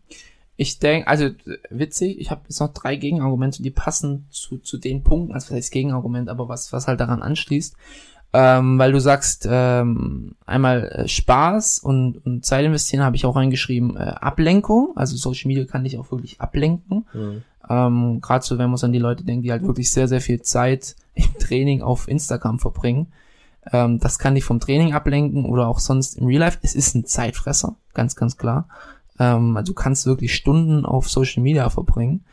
[0.57, 1.31] Ich denke, also
[1.71, 5.71] witzig, ich habe jetzt noch drei Gegenargumente, die passen zu, zu den Punkten, also vielleicht
[5.71, 7.77] Gegenargument, aber was, was halt daran anschließt.
[8.33, 13.37] Ähm, weil du sagst, ähm, einmal äh, Spaß und, und Zeit investieren habe ich auch
[13.37, 17.07] reingeschrieben, äh, Ablenkung, also Social Media kann dich auch wirklich ablenken.
[17.15, 17.43] Mhm.
[17.71, 20.43] Ähm, Gerade so, wenn man an die Leute denkt, die halt wirklich sehr, sehr viel
[20.43, 23.13] Zeit im Training auf Instagram verbringen.
[23.73, 26.59] Ähm, das kann dich vom Training ablenken oder auch sonst im Real Life.
[26.63, 28.69] Es ist ein Zeitfresser, ganz, ganz klar.
[29.19, 32.25] Ähm, also du kannst wirklich Stunden auf Social Media verbringen.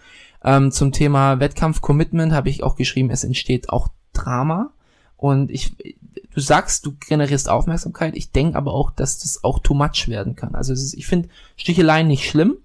[0.43, 4.71] Ähm, zum Thema Wettkampf-Commitment habe ich auch geschrieben, es entsteht auch Drama.
[5.17, 5.75] Und ich,
[6.33, 8.15] du sagst, du generierst Aufmerksamkeit.
[8.15, 10.55] Ich denke aber auch, dass das auch too much werden kann.
[10.55, 12.57] Also ist, ich finde Sticheleien nicht schlimm.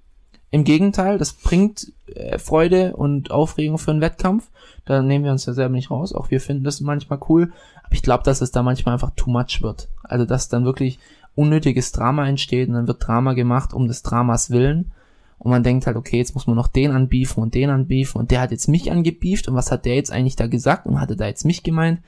[0.51, 4.49] Im Gegenteil, das bringt äh, Freude und Aufregung für einen Wettkampf.
[4.85, 6.13] Da nehmen wir uns ja selber nicht raus.
[6.13, 7.53] Auch wir finden das manchmal cool.
[7.85, 9.89] Aber ich glaube, dass es da manchmal einfach too much wird.
[10.03, 10.99] Also dass dann wirklich
[11.37, 14.91] unnötiges Drama entsteht und dann wird Drama gemacht um des Dramas willen.
[15.39, 18.31] Und man denkt halt, okay, jetzt muss man noch den anbiefen und den anbiefen und
[18.31, 21.17] der hat jetzt mich angebieft und was hat der jetzt eigentlich da gesagt und hatte
[21.17, 22.01] da jetzt mich gemeint?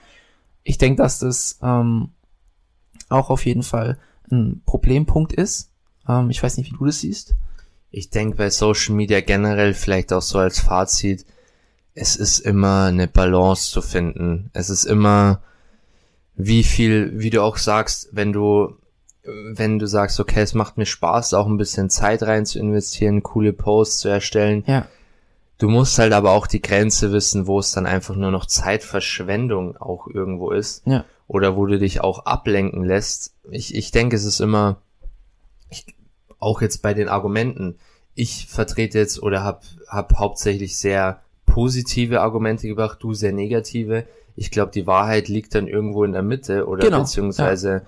[0.64, 2.10] ich denke, dass das ähm,
[3.08, 3.98] auch auf jeden Fall
[4.30, 5.70] ein Problempunkt ist.
[6.08, 7.34] Ähm, ich weiß nicht, wie du das siehst.
[7.92, 11.26] Ich denke bei Social Media generell vielleicht auch so als Fazit,
[11.94, 14.50] es ist immer eine Balance zu finden.
[14.54, 15.42] Es ist immer,
[16.34, 18.76] wie viel, wie du auch sagst, wenn du,
[19.24, 23.22] wenn du sagst, okay, es macht mir Spaß, auch ein bisschen Zeit rein zu investieren,
[23.22, 24.64] coole Posts zu erstellen.
[24.66, 24.86] Ja.
[25.58, 29.76] Du musst halt aber auch die Grenze wissen, wo es dann einfach nur noch Zeitverschwendung
[29.76, 30.86] auch irgendwo ist.
[30.86, 31.04] Ja.
[31.28, 33.34] Oder wo du dich auch ablenken lässt.
[33.50, 34.78] Ich, ich denke, es ist immer,
[35.68, 35.94] ich,
[36.42, 37.76] auch jetzt bei den Argumenten,
[38.14, 44.06] ich vertrete jetzt oder hab, hab hauptsächlich sehr positive Argumente gebracht, du sehr negative.
[44.36, 47.82] Ich glaube, die Wahrheit liegt dann irgendwo in der Mitte oder genau, beziehungsweise ja.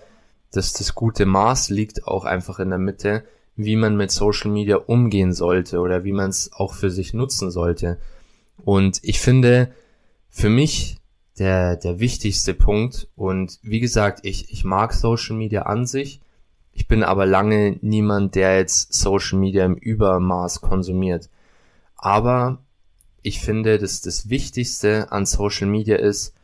[0.53, 3.25] das, das gute Maß liegt auch einfach in der Mitte
[3.57, 7.51] wie man mit Social Media umgehen sollte oder wie man es auch für sich nutzen
[7.51, 7.99] sollte.
[8.65, 9.71] Und ich finde,
[10.29, 10.99] für mich
[11.39, 16.21] der, der wichtigste Punkt, und wie gesagt, ich, ich mag Social Media an sich,
[16.75, 21.31] ich bin aber lange niemand, der jetzt Social Media im Übermaß konsumiert.
[21.97, 22.59] Aber
[23.23, 26.35] ich finde, dass das Wichtigste an Social Media ist,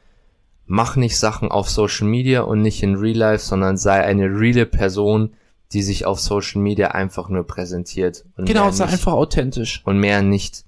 [0.67, 4.67] mach nicht Sachen auf Social Media und nicht in Real Life, sondern sei eine reale
[4.67, 5.35] Person,
[5.73, 8.25] die sich auf Social Media einfach nur präsentiert.
[8.37, 9.83] Genau, sei einfach authentisch.
[9.85, 10.65] Und mehr nicht.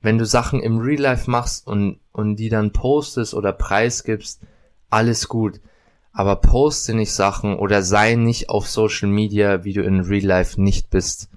[0.00, 4.40] Wenn du Sachen im Real Life machst und, und die dann postest oder preisgibst,
[4.88, 5.60] alles gut.
[6.14, 10.60] Aber poste nicht Sachen oder sei nicht auf Social Media, wie du in Real Life
[10.60, 11.28] nicht bist.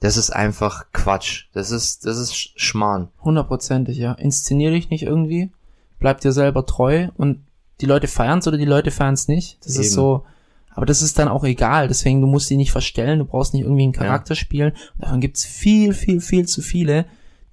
[0.00, 1.46] Das ist einfach Quatsch.
[1.54, 3.08] Das ist, das ist Schmarrn.
[3.22, 4.12] Hundertprozentig, ja.
[4.12, 5.50] Inszenier dich nicht irgendwie.
[5.98, 7.40] Bleib dir selber treu und
[7.80, 9.58] die Leute feiern's oder die Leute feiern's nicht.
[9.64, 9.84] Das Eben.
[9.84, 10.24] ist so,
[10.70, 11.88] aber das ist dann auch egal.
[11.88, 14.40] Deswegen, du musst die nicht verstellen, du brauchst nicht irgendwie einen Charakter ja.
[14.40, 14.72] spielen.
[14.98, 17.06] Davon gibt's viel, viel, viel zu viele,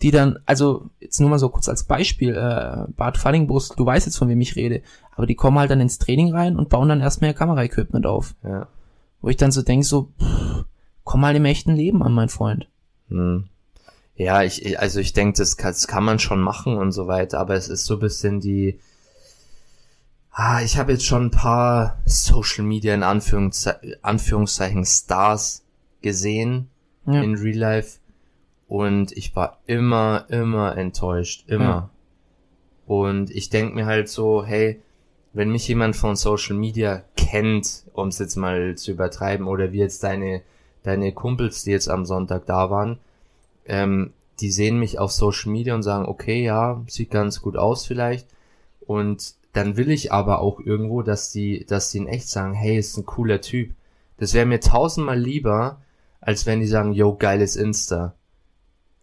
[0.03, 4.05] die dann, also jetzt nur mal so kurz als Beispiel, äh, Bart Fallingbus, du weißt
[4.05, 4.81] jetzt, von wem ich rede,
[5.15, 8.35] aber die kommen halt dann ins Training rein und bauen dann erstmal ihr Kameraequipment auf.
[8.43, 8.67] Ja.
[9.21, 10.65] Wo ich dann so denk so, pff,
[11.03, 12.67] komm mal im echten Leben an, mein Freund.
[13.07, 13.45] Hm.
[14.15, 17.55] Ja, ich, also ich denke, das, das kann man schon machen und so weiter, aber
[17.55, 18.79] es ist so bisschen die,
[20.35, 25.63] Ah, ich habe jetzt schon ein paar Social Media in Anführungsze Anführungszeichen Stars
[26.01, 26.71] gesehen
[27.05, 27.21] ja.
[27.21, 27.99] in Real Life
[28.73, 31.63] und ich war immer, immer enttäuscht, immer.
[31.63, 31.89] Ja.
[32.87, 34.81] Und ich denk mir halt so, hey,
[35.31, 39.77] wenn mich jemand von Social Media kennt, um es jetzt mal zu übertreiben, oder wie
[39.77, 40.41] jetzt deine,
[40.81, 42.97] deine Kumpels, die jetzt am Sonntag da waren,
[43.67, 47.85] ähm, die sehen mich auf Social Media und sagen, okay, ja, sieht ganz gut aus
[47.85, 48.27] vielleicht.
[48.87, 52.79] Und dann will ich aber auch irgendwo, dass die, dass die in echt sagen, hey,
[52.79, 53.75] ist ein cooler Typ.
[54.17, 55.79] Das wäre mir tausendmal lieber,
[56.21, 58.15] als wenn die sagen, yo, geiles Insta.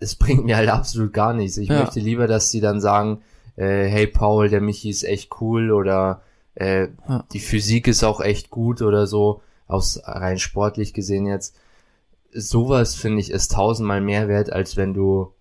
[0.00, 1.56] Es bringt mir halt absolut gar nichts.
[1.56, 1.80] Ich ja.
[1.80, 3.22] möchte lieber, dass die dann sagen,
[3.56, 6.22] äh, hey Paul, der Michi ist echt cool oder
[6.54, 7.24] äh, ja.
[7.32, 11.56] die Physik ist auch echt gut oder so, aus rein sportlich gesehen jetzt.
[12.32, 15.34] Sowas finde ich ist tausendmal mehr wert, als wenn du,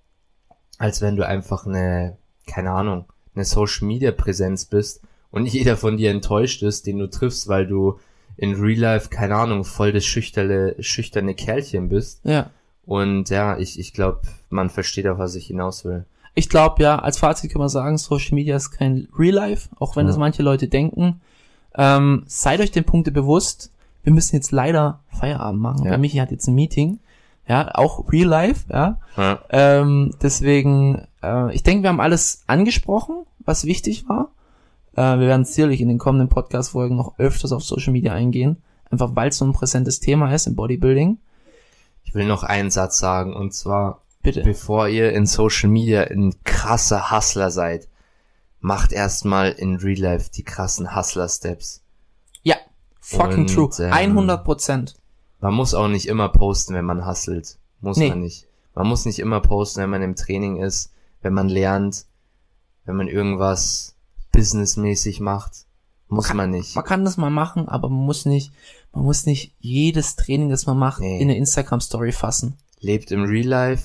[0.77, 3.05] als wenn du einfach eine, keine Ahnung,
[3.35, 5.01] eine Social Media Präsenz bist
[5.31, 7.99] und jeder von dir enttäuscht ist, den du triffst, weil du
[8.37, 12.21] in Real Life, keine Ahnung, voll das schüchterne, schüchterne Kerlchen bist.
[12.23, 12.51] Ja.
[12.89, 16.05] Und ja, ich, ich glaube, man versteht auch, was ich hinaus will.
[16.33, 19.95] Ich glaube ja, als Fazit kann man sagen, Social Media ist kein Real Life, auch
[19.95, 20.07] wenn ja.
[20.07, 21.21] das manche Leute denken.
[21.75, 23.71] Ähm, seid euch den Punkte bewusst.
[24.01, 25.85] Wir müssen jetzt leider Feierabend machen.
[25.85, 25.99] Ja.
[25.99, 26.97] Michi hat jetzt ein Meeting.
[27.47, 28.97] ja, auch Real Life, ja.
[29.15, 29.39] Ja.
[29.51, 34.31] Ähm, deswegen, äh, ich denke, wir haben alles angesprochen, was wichtig war.
[34.95, 38.57] Äh, wir werden sicherlich in den kommenden Podcast-Folgen noch öfters auf Social Media eingehen,
[38.89, 41.19] einfach weil es so ein präsentes Thema ist im Bodybuilding.
[42.03, 44.41] Ich will noch einen Satz sagen, und zwar, Bitte.
[44.43, 47.87] bevor ihr in Social Media ein krasser Hustler seid,
[48.59, 51.83] macht erstmal in Real Life die krassen Hustler-Steps.
[52.41, 52.55] Ja,
[52.99, 53.69] fucking Und, true.
[53.79, 54.95] ähm, 100 Prozent.
[55.39, 57.57] Man muss auch nicht immer posten, wenn man hustelt.
[57.79, 58.09] Muss Nee.
[58.09, 58.47] man nicht.
[58.75, 60.91] Man muss nicht immer posten, wenn man im Training ist,
[61.21, 62.05] wenn man lernt,
[62.85, 63.95] wenn man irgendwas
[64.33, 65.65] businessmäßig macht.
[66.07, 66.75] Muss kann- man nicht.
[66.75, 68.51] Man kann das mal machen, aber man muss nicht,
[68.93, 71.17] man muss nicht jedes Training, das man macht, Nee.
[71.17, 72.57] in eine Instagram-Story fassen.
[72.79, 73.83] Lebt im Real Life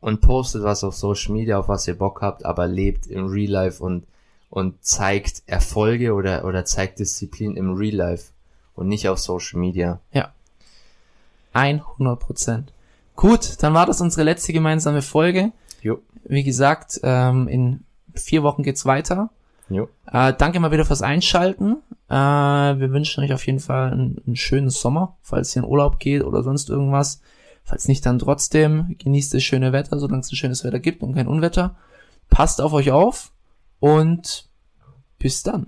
[0.00, 3.50] und postet was auf Social Media, auf was ihr Bock habt, aber lebt im Real
[3.50, 4.06] Life und,
[4.50, 8.32] und zeigt Erfolge oder, oder zeigt Disziplin im Real Life
[8.74, 10.00] und nicht auf Social Media.
[11.52, 12.72] 100 Prozent.
[13.16, 15.52] Gut, dann war das unsere letzte gemeinsame Folge.
[15.82, 15.98] Jo.
[16.24, 19.30] Wie gesagt, ähm, in vier Wochen geht's weiter.
[19.68, 19.88] Jo.
[20.06, 21.76] Äh, danke mal wieder fürs Einschalten.
[22.08, 25.98] Äh, wir wünschen euch auf jeden Fall einen, einen schönen Sommer, falls ihr in Urlaub
[25.98, 27.20] geht oder sonst irgendwas.
[27.64, 31.14] Falls nicht, dann trotzdem genießt das schöne Wetter, solange es ein schönes Wetter gibt und
[31.14, 31.76] kein Unwetter.
[32.30, 33.32] Passt auf euch auf
[33.78, 34.48] und
[35.18, 35.56] bis dann.